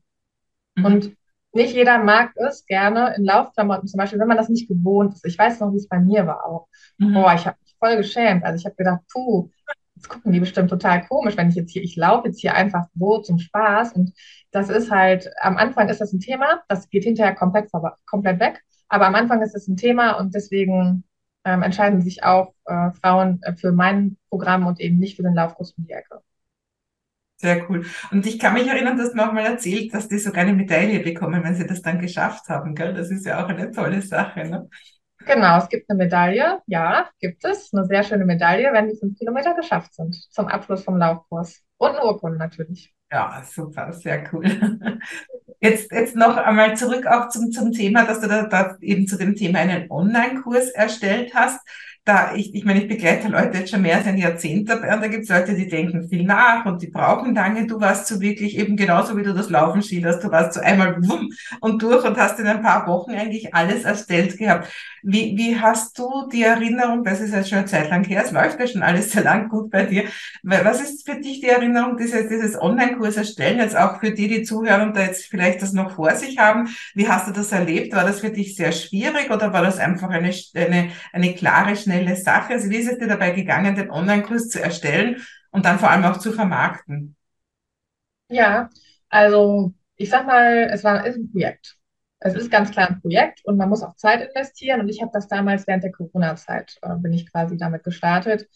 Mhm. 0.75 0.85
Und 0.85 1.17
nicht 1.53 1.75
jeder 1.75 2.03
mag 2.03 2.33
es 2.35 2.65
gerne 2.65 3.15
in 3.15 3.25
Laufklamotten, 3.25 3.87
zum 3.87 3.97
Beispiel, 3.97 4.19
wenn 4.19 4.27
man 4.27 4.37
das 4.37 4.49
nicht 4.49 4.67
gewohnt 4.67 5.13
ist. 5.15 5.25
Ich 5.25 5.37
weiß 5.37 5.59
noch, 5.59 5.71
wie 5.71 5.77
es 5.77 5.87
bei 5.87 5.99
mir 5.99 6.27
war 6.27 6.45
auch. 6.45 6.67
Mhm. 6.99 7.13
Boah, 7.13 7.33
ich 7.33 7.45
habe 7.47 7.57
mich 7.61 7.75
voll 7.79 7.97
geschämt. 7.97 8.43
Also 8.43 8.57
ich 8.59 8.65
habe 8.65 8.75
gedacht, 8.75 9.01
puh, 9.11 9.49
jetzt 10.03 10.09
gucken 10.09 10.33
die 10.33 10.39
bestimmt 10.39 10.69
total 10.69 11.05
komisch, 11.05 11.37
wenn 11.37 11.49
ich 11.49 11.55
jetzt 11.55 11.71
hier, 11.71 11.81
ich 11.81 11.95
laufe 11.95 12.27
jetzt 12.27 12.41
hier 12.41 12.55
einfach 12.55 12.85
so 12.95 13.19
zum 13.19 13.39
Spaß. 13.39 13.93
Und 13.93 14.13
das 14.51 14.69
ist 14.69 14.91
halt, 14.91 15.29
am 15.41 15.57
Anfang 15.57 15.89
ist 15.89 16.01
das 16.01 16.13
ein 16.13 16.19
Thema, 16.19 16.61
das 16.67 16.89
geht 16.89 17.03
hinterher 17.03 17.35
komplett, 17.35 17.69
komplett 18.05 18.39
weg. 18.39 18.61
Aber 18.89 19.07
am 19.07 19.15
Anfang 19.15 19.41
ist 19.41 19.55
es 19.55 19.67
ein 19.67 19.77
Thema 19.77 20.13
und 20.13 20.35
deswegen 20.35 21.03
ähm, 21.45 21.63
entscheiden 21.63 22.01
sich 22.01 22.23
auch 22.23 22.53
äh, 22.65 22.91
Frauen 22.91 23.41
äh, 23.43 23.55
für 23.55 23.71
mein 23.71 24.17
Programm 24.29 24.67
und 24.67 24.79
eben 24.79 24.99
nicht 24.99 25.15
für 25.15 25.23
den 25.23 25.33
Laufkurs 25.33 25.73
um 25.77 25.85
die 25.85 25.93
Ecke. 25.93 26.19
Sehr 27.37 27.69
cool. 27.69 27.85
Und 28.11 28.25
ich 28.25 28.39
kann 28.39 28.53
mich 28.53 28.67
erinnern, 28.67 28.97
dass 28.97 29.11
du 29.13 29.19
auch 29.19 29.33
mal 29.33 29.43
erzählt, 29.43 29.93
dass 29.93 30.07
die 30.07 30.19
sogar 30.19 30.43
eine 30.43 30.53
Medaille 30.53 30.99
bekommen, 30.99 31.43
wenn 31.43 31.55
sie 31.55 31.65
das 31.65 31.81
dann 31.81 31.99
geschafft 31.99 32.47
haben. 32.47 32.75
Gell? 32.75 32.93
Das 32.93 33.09
ist 33.09 33.25
ja 33.25 33.43
auch 33.43 33.49
eine 33.49 33.71
tolle 33.71 34.01
Sache. 34.01 34.47
Ne? 34.47 34.69
Genau, 35.25 35.57
es 35.57 35.69
gibt 35.69 35.89
eine 35.89 35.97
Medaille. 35.97 36.59
Ja, 36.67 37.09
gibt 37.19 37.43
es. 37.45 37.73
Eine 37.73 37.85
sehr 37.85 38.03
schöne 38.03 38.25
Medaille, 38.25 38.71
wenn 38.73 38.89
die 38.89 38.97
fünf 38.97 39.17
Kilometer 39.17 39.53
geschafft 39.55 39.93
sind 39.93 40.15
zum 40.31 40.47
Abschluss 40.47 40.83
vom 40.83 40.97
Laufkurs. 40.97 41.61
Und 41.77 41.91
eine 41.91 42.05
Urkunde 42.05 42.37
natürlich. 42.37 42.93
Ja, 43.11 43.43
super, 43.45 43.93
sehr 43.93 44.23
cool. 44.33 44.45
Jetzt, 45.59 45.93
jetzt 45.93 46.17
noch 46.17 46.35
einmal 46.35 46.75
zurück 46.75 47.07
auch 47.07 47.29
zum, 47.29 47.49
zum 47.51 47.71
Thema, 47.71 48.05
dass 48.05 48.19
du 48.19 48.27
da, 48.27 48.47
da 48.47 48.75
eben 48.81 49.07
zu 49.07 49.17
dem 49.17 49.33
Thema 49.33 49.59
einen 49.59 49.89
Online-Kurs 49.89 50.71
erstellt 50.71 51.33
hast 51.33 51.57
da, 52.05 52.35
ich, 52.35 52.53
ich 52.53 52.65
meine, 52.65 52.81
ich 52.81 52.89
begleite 52.89 53.29
Leute 53.29 53.59
jetzt 53.59 53.71
schon 53.71 53.81
mehr 53.81 53.95
als 53.95 54.07
ein 54.07 54.17
Jahrzehnt 54.17 54.67
dabei 54.67 54.93
und 54.93 55.01
da 55.01 55.07
gibt 55.07 55.23
es 55.23 55.29
Leute, 55.29 55.55
die 55.55 55.69
denken 55.69 56.09
viel 56.09 56.23
nach 56.23 56.65
und 56.65 56.81
die 56.81 56.87
brauchen 56.87 57.33
lange. 57.33 57.65
Du 57.65 57.79
warst 57.79 58.07
so 58.07 58.19
wirklich 58.19 58.57
eben 58.57 58.75
genauso, 58.75 59.15
wie 59.15 59.23
du 59.23 59.33
das 59.33 59.49
Laufen 59.49 59.81
schilderst. 59.81 60.21
Du 60.21 60.29
warst 60.29 60.53
so 60.53 60.59
einmal 60.59 60.97
wumm 61.07 61.31
und 61.61 61.81
durch 61.81 62.03
und 62.03 62.17
hast 62.17 62.39
in 62.39 62.47
ein 62.47 62.61
paar 62.61 62.87
Wochen 62.87 63.11
eigentlich 63.11 63.55
alles 63.55 63.85
erstellt 63.85 64.37
gehabt. 64.37 64.67
Wie, 65.01 65.37
wie 65.37 65.59
hast 65.59 65.97
du 65.97 66.29
die 66.31 66.43
Erinnerung, 66.43 67.03
das 67.05 67.21
ist 67.21 67.33
jetzt 67.33 67.49
schon 67.49 67.59
eine 67.59 67.67
Zeit 67.67 67.89
lang 67.89 68.03
her, 68.05 68.23
es 68.25 68.31
läuft 68.31 68.59
ja 68.59 68.67
schon 68.67 68.83
alles 68.83 69.11
sehr 69.11 69.23
lang 69.23 69.47
gut 69.49 69.69
bei 69.69 69.83
dir. 69.83 70.03
Was 70.43 70.81
ist 70.81 71.05
für 71.05 71.19
dich 71.19 71.39
die 71.39 71.49
Erinnerung, 71.49 71.97
dieses, 71.97 72.27
dieses 72.27 72.61
Online-Kurs 72.61 73.17
erstellen, 73.17 73.59
jetzt 73.59 73.77
auch 73.77 73.99
für 73.99 74.11
die, 74.11 74.27
die 74.27 74.43
zuhören 74.43 74.81
und 74.81 74.95
da 74.95 75.01
jetzt 75.01 75.25
vielleicht 75.25 75.61
das 75.61 75.73
noch 75.73 75.91
vor 75.91 76.15
sich 76.15 76.37
haben? 76.37 76.69
Wie 76.95 77.07
hast 77.07 77.27
du 77.27 77.31
das 77.31 77.51
erlebt? 77.51 77.93
War 77.93 78.05
das 78.05 78.21
für 78.21 78.29
dich 78.29 78.55
sehr 78.55 78.71
schwierig 78.73 79.29
oder 79.29 79.53
war 79.53 79.61
das 79.61 79.77
einfach 79.77 80.09
eine, 80.09 80.33
eine, 80.55 80.89
eine 81.11 81.33
klare, 81.33 81.75
schnelle 81.75 81.92
schnelle 81.93 82.15
Sache. 82.15 82.53
Also 82.53 82.69
wie 82.69 82.77
ist 82.77 82.91
es 82.91 82.99
dir 82.99 83.07
dabei 83.07 83.31
gegangen, 83.31 83.75
den 83.75 83.91
Online-Kurs 83.91 84.49
zu 84.49 84.61
erstellen 84.61 85.21
und 85.51 85.65
dann 85.65 85.79
vor 85.79 85.89
allem 85.89 86.03
auch 86.05 86.17
zu 86.17 86.31
vermarkten? 86.31 87.15
Ja, 88.29 88.69
also 89.09 89.73
ich 89.95 90.09
sag 90.09 90.25
mal, 90.25 90.69
es 90.71 90.83
war 90.83 91.05
ist 91.05 91.17
ein 91.17 91.31
Projekt. 91.31 91.77
Es 92.19 92.35
ist 92.35 92.49
ganz 92.49 92.71
klar 92.71 92.89
ein 92.89 93.01
Projekt 93.01 93.41
und 93.45 93.57
man 93.57 93.69
muss 93.69 93.83
auch 93.83 93.95
Zeit 93.95 94.27
investieren. 94.29 94.79
Und 94.81 94.89
ich 94.89 95.01
habe 95.01 95.11
das 95.13 95.27
damals 95.27 95.67
während 95.67 95.83
der 95.83 95.91
Corona-Zeit, 95.91 96.77
äh, 96.81 96.95
bin 96.95 97.13
ich 97.13 97.29
quasi 97.31 97.57
damit 97.57 97.83
gestartet. 97.83 98.47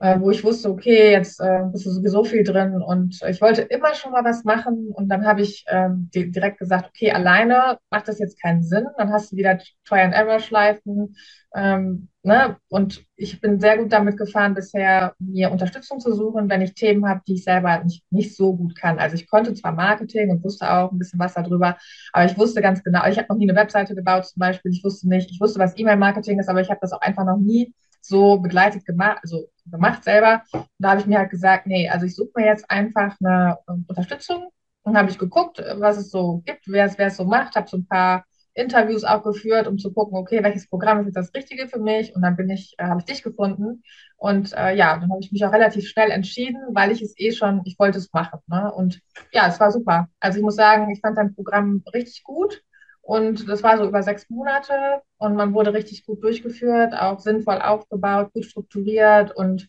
Äh, 0.00 0.18
wo 0.18 0.30
ich 0.30 0.42
wusste, 0.42 0.70
okay, 0.70 1.12
jetzt 1.12 1.40
äh, 1.40 1.60
bist 1.70 1.84
du 1.84 1.90
sowieso 1.90 2.24
viel 2.24 2.42
drin 2.42 2.80
und 2.80 3.20
ich 3.28 3.40
wollte 3.42 3.62
immer 3.62 3.94
schon 3.94 4.12
mal 4.12 4.24
was 4.24 4.44
machen 4.44 4.88
und 4.94 5.08
dann 5.10 5.26
habe 5.26 5.42
ich 5.42 5.64
ähm, 5.68 6.08
di 6.14 6.30
direkt 6.30 6.58
gesagt, 6.58 6.88
okay, 6.88 7.12
alleine 7.12 7.78
macht 7.90 8.08
das 8.08 8.18
jetzt 8.18 8.40
keinen 8.40 8.62
Sinn, 8.62 8.86
dann 8.96 9.12
hast 9.12 9.30
du 9.30 9.36
wieder 9.36 9.58
Try-and-Error-Schleifen 9.84 11.16
ähm, 11.54 12.08
ne? 12.22 12.56
und 12.70 13.04
ich 13.16 13.42
bin 13.42 13.60
sehr 13.60 13.76
gut 13.76 13.92
damit 13.92 14.16
gefahren, 14.16 14.54
bisher 14.54 15.14
mir 15.18 15.50
Unterstützung 15.50 16.00
zu 16.00 16.14
suchen, 16.14 16.48
wenn 16.48 16.62
ich 16.62 16.74
Themen 16.74 17.06
habe, 17.06 17.20
die 17.28 17.34
ich 17.34 17.44
selber 17.44 17.84
nicht, 17.84 18.02
nicht 18.10 18.34
so 18.34 18.56
gut 18.56 18.76
kann. 18.76 18.98
Also 18.98 19.16
ich 19.16 19.28
konnte 19.28 19.52
zwar 19.52 19.72
Marketing 19.72 20.30
und 20.30 20.42
wusste 20.42 20.72
auch 20.72 20.92
ein 20.92 20.98
bisschen 20.98 21.18
was 21.20 21.34
darüber, 21.34 21.76
aber 22.14 22.24
ich 22.24 22.38
wusste 22.38 22.62
ganz 22.62 22.82
genau, 22.82 23.06
ich 23.06 23.18
habe 23.18 23.28
noch 23.28 23.36
nie 23.36 23.50
eine 23.50 23.58
Webseite 23.58 23.94
gebaut 23.94 24.24
zum 24.24 24.40
Beispiel, 24.40 24.72
ich 24.72 24.82
wusste 24.82 25.10
nicht, 25.10 25.30
ich 25.30 25.40
wusste, 25.42 25.58
was 25.58 25.76
E-Mail-Marketing 25.76 26.38
ist, 26.38 26.48
aber 26.48 26.62
ich 26.62 26.70
habe 26.70 26.80
das 26.80 26.92
auch 26.92 27.02
einfach 27.02 27.26
noch 27.26 27.36
nie 27.36 27.74
so 28.00 28.38
begleitet 28.38 28.86
gemacht, 28.86 29.18
also 29.22 29.48
gemacht 29.70 30.04
selber. 30.04 30.42
Und 30.52 30.66
da 30.78 30.90
habe 30.90 31.00
ich 31.00 31.06
mir 31.06 31.18
halt 31.18 31.30
gesagt, 31.30 31.66
nee, 31.66 31.88
also 31.88 32.06
ich 32.06 32.14
suche 32.14 32.30
mir 32.36 32.46
jetzt 32.46 32.70
einfach 32.70 33.16
eine 33.20 33.58
um, 33.66 33.84
Unterstützung. 33.88 34.48
Und 34.82 34.96
habe 34.96 35.10
ich 35.10 35.18
geguckt, 35.18 35.62
was 35.76 35.98
es 35.98 36.10
so 36.10 36.42
gibt, 36.46 36.62
wer 36.66 36.86
es, 36.86 36.96
wer 36.96 37.08
es 37.08 37.16
so 37.18 37.24
macht, 37.24 37.54
habe 37.54 37.68
so 37.68 37.76
ein 37.76 37.86
paar 37.86 38.24
Interviews 38.54 39.04
auch 39.04 39.22
geführt, 39.22 39.66
um 39.66 39.78
zu 39.78 39.92
gucken, 39.92 40.16
okay, 40.16 40.42
welches 40.42 40.68
Programm 40.68 41.00
ist 41.00 41.06
jetzt 41.06 41.16
das 41.16 41.34
Richtige 41.34 41.68
für 41.68 41.78
mich? 41.78 42.14
Und 42.14 42.22
dann 42.22 42.36
bin 42.36 42.50
ich, 42.50 42.74
äh, 42.78 42.84
habe 42.84 43.00
ich 43.00 43.06
dich 43.06 43.22
gefunden. 43.22 43.82
Und 44.16 44.52
äh, 44.52 44.74
ja, 44.74 44.98
dann 44.98 45.10
habe 45.10 45.20
ich 45.20 45.32
mich 45.32 45.44
auch 45.44 45.52
relativ 45.52 45.88
schnell 45.88 46.10
entschieden, 46.10 46.60
weil 46.72 46.90
ich 46.90 47.02
es 47.02 47.14
eh 47.18 47.32
schon, 47.32 47.62
ich 47.64 47.78
wollte 47.78 47.98
es 47.98 48.12
machen. 48.12 48.40
Ne? 48.46 48.72
Und 48.72 49.00
ja, 49.32 49.46
es 49.46 49.60
war 49.60 49.70
super. 49.70 50.08
Also 50.18 50.38
ich 50.38 50.44
muss 50.44 50.56
sagen, 50.56 50.90
ich 50.90 51.00
fand 51.00 51.16
dein 51.16 51.34
Programm 51.34 51.82
richtig 51.92 52.22
gut. 52.24 52.62
Und 53.02 53.48
das 53.48 53.62
war 53.62 53.78
so 53.78 53.86
über 53.86 54.02
sechs 54.02 54.28
Monate 54.30 55.02
und 55.18 55.34
man 55.34 55.54
wurde 55.54 55.72
richtig 55.72 56.04
gut 56.06 56.22
durchgeführt, 56.22 56.94
auch 56.94 57.18
sinnvoll 57.18 57.60
aufgebaut, 57.60 58.32
gut 58.32 58.44
strukturiert. 58.44 59.34
Und 59.34 59.68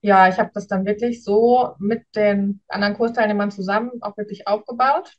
ja, 0.00 0.28
ich 0.28 0.38
habe 0.38 0.50
das 0.54 0.68
dann 0.68 0.86
wirklich 0.86 1.24
so 1.24 1.74
mit 1.78 2.04
den 2.14 2.60
anderen 2.68 2.94
Kursteilnehmern 2.94 3.50
zusammen 3.50 3.92
auch 4.00 4.16
wirklich 4.16 4.46
aufgebaut. 4.46 5.14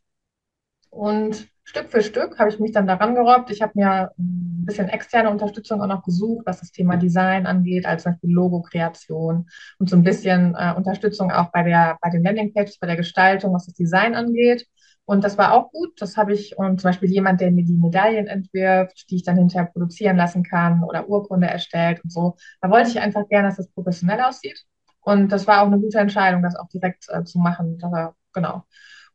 Und 0.90 1.48
Stück 1.64 1.90
für 1.92 2.02
Stück 2.02 2.40
habe 2.40 2.50
ich 2.50 2.60
mich 2.60 2.72
dann 2.72 2.88
daran 2.88 3.14
gerobbt. 3.14 3.52
Ich 3.52 3.62
habe 3.62 3.74
mir 3.76 4.12
ein 4.18 4.66
bisschen 4.66 4.90
externe 4.90 5.30
Unterstützung 5.30 5.82
auch 5.82 5.88
noch 5.88 6.04
gesucht, 6.04 6.48
was 6.48 6.62
das 6.62 6.72
Thema 6.72 6.98
Design 6.98 7.46
angeht, 7.46 7.86
zum 8.00 8.14
Beispiel 8.14 8.32
Logo-Kreation 8.32 9.48
und 9.78 9.90
so 9.90 9.96
ein 9.96 10.04
bisschen 10.04 10.56
äh, 10.58 10.74
Unterstützung 10.76 11.32
auch 11.32 11.52
bei 11.52 11.62
der, 11.62 12.00
bei 12.02 12.10
den 12.10 12.24
Landingpages, 12.24 12.80
bei 12.80 12.88
der 12.88 12.96
Gestaltung, 12.96 13.54
was 13.54 13.68
das 13.68 13.76
Design 13.76 14.16
angeht. 14.16 14.66
Und 15.10 15.24
das 15.24 15.40
war 15.40 15.54
auch 15.54 15.72
gut. 15.72 16.00
Das 16.00 16.18
habe 16.18 16.34
ich, 16.34 16.56
und 16.60 16.80
zum 16.80 16.90
Beispiel 16.90 17.10
jemand, 17.10 17.42
der 17.42 17.50
mir 17.50 17.66
die 17.66 17.78
Medaillen 17.78 18.28
entwirft, 18.28 19.10
die 19.10 19.16
ich 19.16 19.24
dann 19.24 19.38
hinterher 19.38 19.66
produzieren 19.66 20.18
lassen 20.18 20.44
kann 20.44 20.84
oder 20.84 21.10
Urkunde 21.10 21.48
erstellt 21.48 22.04
und 22.04 22.12
so. 22.12 22.36
Da 22.62 22.70
wollte 22.70 22.92
ich 22.92 23.00
einfach 23.00 23.28
gerne, 23.28 23.48
dass 23.48 23.58
das 23.58 23.72
professionell 23.72 24.22
aussieht. 24.22 24.64
Und 25.02 25.32
das 25.32 25.48
war 25.48 25.64
auch 25.64 25.66
eine 25.66 25.80
gute 25.80 25.98
Entscheidung, 25.98 26.44
das 26.44 26.56
auch 26.56 26.68
direkt 26.68 27.06
äh, 27.10 27.24
zu 27.24 27.40
machen. 27.40 27.80
Das, 27.80 27.92
genau. 28.34 28.66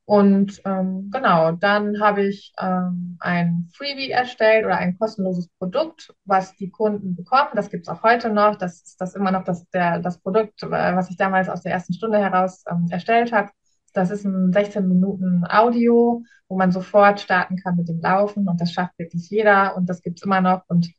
Und 0.04 0.60
ähm, 0.64 1.10
genau, 1.12 1.52
dann 1.52 2.00
habe 2.00 2.24
ich 2.26 2.52
ähm, 2.60 3.16
ein 3.20 3.68
Freebie 3.72 4.10
erstellt 4.10 4.64
oder 4.66 4.78
ein 4.78 4.98
kostenloses 4.98 5.48
Produkt, 5.60 6.12
was 6.24 6.56
die 6.56 6.70
Kunden 6.70 7.14
bekommen. 7.14 7.50
Das 7.54 7.70
gibt 7.70 7.86
es 7.86 7.88
auch 7.88 8.02
heute 8.02 8.30
noch. 8.30 8.56
Das 8.56 8.82
ist 8.82 9.00
das 9.00 9.14
immer 9.14 9.30
noch 9.30 9.44
das, 9.44 9.70
der, 9.70 10.00
das 10.00 10.18
Produkt, 10.18 10.60
äh, 10.64 10.70
was 10.70 11.08
ich 11.08 11.16
damals 11.16 11.48
aus 11.48 11.62
der 11.62 11.70
ersten 11.70 11.94
Stunde 11.94 12.18
heraus 12.18 12.64
ähm, 12.68 12.88
erstellt 12.90 13.30
habe. 13.30 13.50
Das 13.94 14.10
ist 14.10 14.24
ein 14.24 14.52
16 14.52 14.86
Minuten 14.88 15.44
Audio, 15.48 16.22
wo 16.48 16.56
man 16.56 16.72
sofort 16.72 17.20
starten 17.20 17.56
kann 17.56 17.76
mit 17.76 17.88
dem 17.88 18.00
Laufen 18.00 18.48
und 18.48 18.60
das 18.60 18.72
schafft 18.72 18.98
wirklich 18.98 19.30
jeder 19.30 19.76
und 19.76 19.88
das 19.88 20.02
gibt's 20.02 20.22
immer 20.22 20.40
noch 20.40 20.62
und 20.68 20.90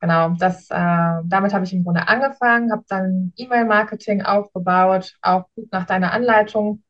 genau, 0.00 0.30
das, 0.30 0.70
äh, 0.70 0.74
damit 1.24 1.52
habe 1.52 1.64
ich 1.64 1.72
im 1.72 1.84
Grunde 1.84 2.08
angefangen, 2.08 2.72
habe 2.72 2.84
dann 2.88 3.32
E-Mail-Marketing 3.36 4.22
aufgebaut, 4.22 5.16
auch 5.22 5.46
gut 5.56 5.70
nach 5.72 5.84
deiner 5.86 6.12
Anleitung 6.12 6.82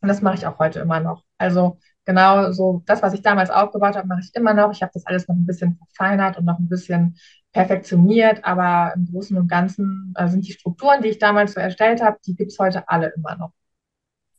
und 0.00 0.08
das 0.08 0.22
mache 0.22 0.36
ich 0.36 0.46
auch 0.46 0.58
heute 0.58 0.80
immer 0.80 1.00
noch. 1.00 1.24
Also 1.38 1.78
genau 2.04 2.52
so 2.52 2.82
das, 2.86 3.02
was 3.02 3.14
ich 3.14 3.22
damals 3.22 3.50
aufgebaut 3.50 3.96
habe, 3.96 4.08
mache 4.08 4.20
ich 4.20 4.34
immer 4.34 4.54
noch. 4.54 4.72
Ich 4.72 4.82
habe 4.82 4.92
das 4.94 5.06
alles 5.06 5.28
noch 5.28 5.36
ein 5.36 5.46
bisschen 5.46 5.76
verfeinert 5.78 6.38
und 6.38 6.44
noch 6.46 6.58
ein 6.58 6.68
bisschen 6.68 7.16
perfektioniert, 7.52 8.44
aber 8.44 8.94
im 8.96 9.06
Großen 9.06 9.36
und 9.36 9.48
Ganzen 9.48 10.14
äh, 10.16 10.28
sind 10.28 10.46
die 10.46 10.52
Strukturen, 10.52 11.02
die 11.02 11.08
ich 11.08 11.18
damals 11.18 11.54
so 11.54 11.60
erstellt 11.60 12.02
habe, 12.02 12.18
die 12.26 12.34
gibt 12.34 12.52
es 12.52 12.58
heute 12.58 12.88
alle 12.88 13.12
immer 13.16 13.36
noch. 13.36 13.52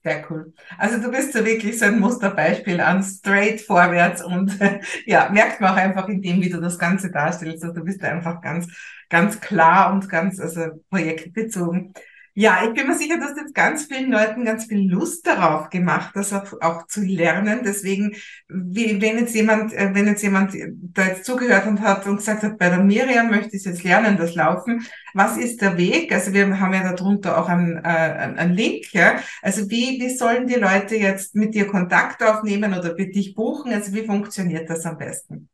Sehr 0.06 0.24
cool. 0.30 0.54
Also 0.78 1.02
du 1.02 1.10
bist 1.10 1.34
so 1.34 1.44
wirklich 1.44 1.80
so 1.80 1.86
ein 1.86 2.00
Musterbeispiel 2.00 2.80
an 2.80 3.02
straight 3.04 3.60
vorwärts 3.62 4.24
und 4.24 4.56
ja, 5.08 5.30
merkt 5.32 5.60
man 5.62 5.72
auch 5.74 5.78
einfach 5.78 6.08
in 6.10 6.22
dem, 6.22 6.42
wie 6.42 6.50
du 6.50 6.62
das 6.62 6.78
Ganze 6.78 7.10
darstellst. 7.10 7.64
Also 7.64 7.74
du 7.76 7.84
bist 7.84 8.04
einfach 8.04 8.40
ganz, 8.42 8.68
ganz 9.10 9.40
klar 9.42 9.92
und 9.92 10.08
ganz, 10.08 10.40
also 10.40 10.84
projektbezogen. 10.92 11.94
Ja, 12.38 12.66
ich 12.68 12.74
bin 12.74 12.86
mir 12.86 12.96
sicher, 12.98 13.18
dass 13.18 13.38
jetzt 13.38 13.56
ganz 13.56 13.86
vielen 13.86 14.12
Leuten 14.12 14.44
ganz 14.44 14.66
viel 14.66 14.92
Lust 14.92 15.26
darauf 15.26 15.70
gemacht, 15.70 16.12
das 16.16 16.34
auch, 16.34 16.52
auch 16.60 16.86
zu 16.86 17.02
lernen. 17.02 17.62
Deswegen, 17.64 18.14
wie, 18.50 19.02
wenn 19.02 19.20
jetzt 19.20 19.34
jemand, 19.34 19.72
äh, 19.72 19.92
wenn 19.94 20.06
jetzt 20.06 20.22
jemand 20.22 20.54
da 20.54 21.06
jetzt 21.06 21.24
zugehört 21.24 21.66
und 21.66 21.80
hat 21.80 22.06
und 22.06 22.18
gesagt 22.18 22.44
hat, 22.44 22.58
bei 22.58 22.68
der 22.68 22.80
Miriam 22.80 23.30
möchte 23.30 23.56
ich 23.56 23.64
jetzt 23.64 23.86
lernen, 23.86 24.18
das 24.18 24.36
Laufen, 24.36 24.86
was 25.14 25.38
ist 25.38 25.62
der 25.62 25.78
Weg? 25.78 26.12
Also 26.12 26.34
wir 26.34 26.60
haben 26.60 26.74
ja 26.74 26.92
darunter 26.92 27.38
auch 27.38 27.48
einen, 27.48 27.78
äh, 27.78 27.88
einen 27.88 28.54
Link, 28.54 28.92
ja. 28.92 29.18
Also 29.42 29.70
wie, 29.70 30.02
wie 30.02 30.10
sollen 30.10 30.46
die 30.46 30.56
Leute 30.56 30.98
jetzt 30.98 31.36
mit 31.36 31.56
dir 31.56 31.68
Kontakt 31.68 32.22
aufnehmen 32.22 32.78
oder 32.78 32.96
mit 32.96 33.16
dich 33.16 33.34
buchen? 33.34 33.72
Also 33.72 33.94
wie 33.94 34.06
funktioniert 34.06 34.70
das 34.70 34.86
am 34.86 34.98
besten? 34.98 35.48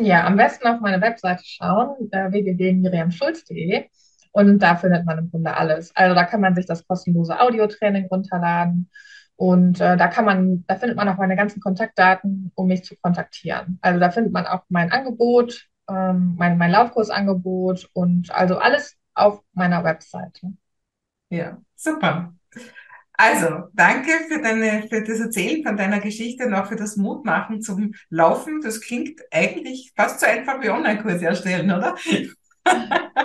Ja, 0.00 0.26
am 0.26 0.36
besten 0.36 0.66
auf 0.66 0.80
meine 0.80 1.00
Webseite 1.00 1.44
schauen, 1.44 2.10
äh, 2.10 2.32
www.miriamschulz.de. 2.32 3.84
Und 4.34 4.58
da 4.58 4.74
findet 4.74 5.06
man 5.06 5.18
im 5.18 5.30
Grunde 5.30 5.56
alles. 5.56 5.94
Also 5.94 6.12
da 6.12 6.24
kann 6.24 6.40
man 6.40 6.56
sich 6.56 6.66
das 6.66 6.84
kostenlose 6.88 7.40
Audiotraining 7.40 8.06
runterladen. 8.06 8.90
Und 9.36 9.80
äh, 9.80 9.96
da 9.96 10.08
kann 10.08 10.24
man, 10.24 10.64
da 10.66 10.74
findet 10.74 10.96
man 10.96 11.08
auch 11.08 11.18
meine 11.18 11.36
ganzen 11.36 11.60
Kontaktdaten, 11.60 12.50
um 12.56 12.66
mich 12.66 12.84
zu 12.84 12.96
kontaktieren. 12.96 13.78
Also 13.80 14.00
da 14.00 14.10
findet 14.10 14.32
man 14.32 14.46
auch 14.46 14.62
mein 14.68 14.90
Angebot, 14.90 15.68
ähm, 15.88 16.34
mein, 16.36 16.58
mein 16.58 16.72
Laufkursangebot 16.72 17.88
und 17.92 18.34
also 18.34 18.58
alles 18.58 18.96
auf 19.14 19.40
meiner 19.52 19.84
Webseite. 19.84 20.52
Ja, 21.30 21.58
super. 21.76 22.34
Also, 23.12 23.68
danke 23.72 24.10
für 24.26 24.42
deine, 24.42 24.88
für 24.88 25.04
das 25.04 25.20
Erzählen 25.20 25.62
von 25.62 25.76
deiner 25.76 26.00
Geschichte 26.00 26.46
und 26.46 26.54
auch 26.54 26.66
für 26.66 26.74
das 26.74 26.96
Mutmachen 26.96 27.62
zum 27.62 27.94
Laufen. 28.10 28.60
Das 28.62 28.80
klingt 28.80 29.20
eigentlich 29.30 29.92
fast 29.94 30.18
so 30.18 30.26
einfach 30.26 30.60
wie 30.60 30.70
Online-Kurs 30.70 31.22
erstellen, 31.22 31.70
oder? 31.70 31.94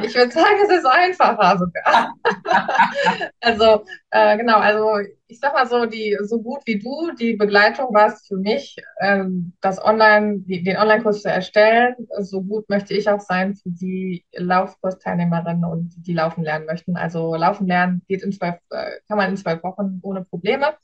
Ich 0.01 0.15
würde 0.15 0.31
sagen, 0.31 0.55
es 0.63 0.77
ist 0.77 0.85
einfacher 0.85 1.57
sogar. 1.57 2.13
also, 3.41 3.85
äh, 4.11 4.37
genau, 4.37 4.57
also 4.57 4.99
ich 5.27 5.39
sag 5.39 5.53
mal 5.53 5.67
so, 5.67 5.85
die 5.85 6.17
so 6.21 6.41
gut 6.41 6.61
wie 6.65 6.79
du, 6.79 7.11
die 7.19 7.35
Begleitung 7.35 7.93
war 7.93 8.07
es 8.07 8.25
für 8.27 8.37
mich, 8.37 8.77
ähm, 9.01 9.53
das 9.61 9.83
Online, 9.83 10.39
die, 10.39 10.63
den 10.63 10.77
Online-Kurs 10.77 11.21
zu 11.21 11.29
erstellen. 11.29 11.95
So 12.19 12.41
gut 12.41 12.69
möchte 12.69 12.93
ich 12.93 13.09
auch 13.09 13.19
sein 13.19 13.55
für 13.55 13.69
die 13.69 14.25
Laufkursteilnehmerinnen 14.33 15.65
und 15.65 15.95
die, 15.95 16.01
die 16.01 16.13
laufen 16.13 16.43
lernen 16.43 16.65
möchten. 16.65 16.95
Also 16.95 17.35
laufen 17.35 17.67
lernen 17.67 18.01
geht 18.07 18.23
in 18.23 18.31
zwölf, 18.31 18.55
äh, 18.69 18.91
kann 19.07 19.17
man 19.17 19.29
in 19.29 19.37
zwölf 19.37 19.63
Wochen 19.63 19.99
ohne 20.01 20.23
Probleme. 20.25 20.75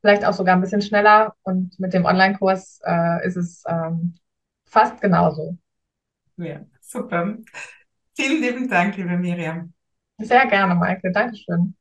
Vielleicht 0.00 0.24
auch 0.24 0.32
sogar 0.32 0.54
ein 0.54 0.62
bisschen 0.62 0.82
schneller. 0.82 1.34
Und 1.42 1.78
mit 1.78 1.92
dem 1.92 2.04
Online-Kurs 2.04 2.80
äh, 2.84 3.26
ist 3.26 3.36
es 3.36 3.64
ähm, 3.68 4.14
fast 4.64 5.00
genauso. 5.00 5.56
Ja, 6.36 6.64
super. 6.80 7.36
Vielen 8.20 8.42
lieben 8.42 8.68
Dank, 8.68 8.96
liebe 8.98 9.16
Miriam. 9.16 9.72
Sehr 10.18 10.46
gerne, 10.46 10.74
Maike. 10.76 11.10
Dankeschön. 11.12 11.74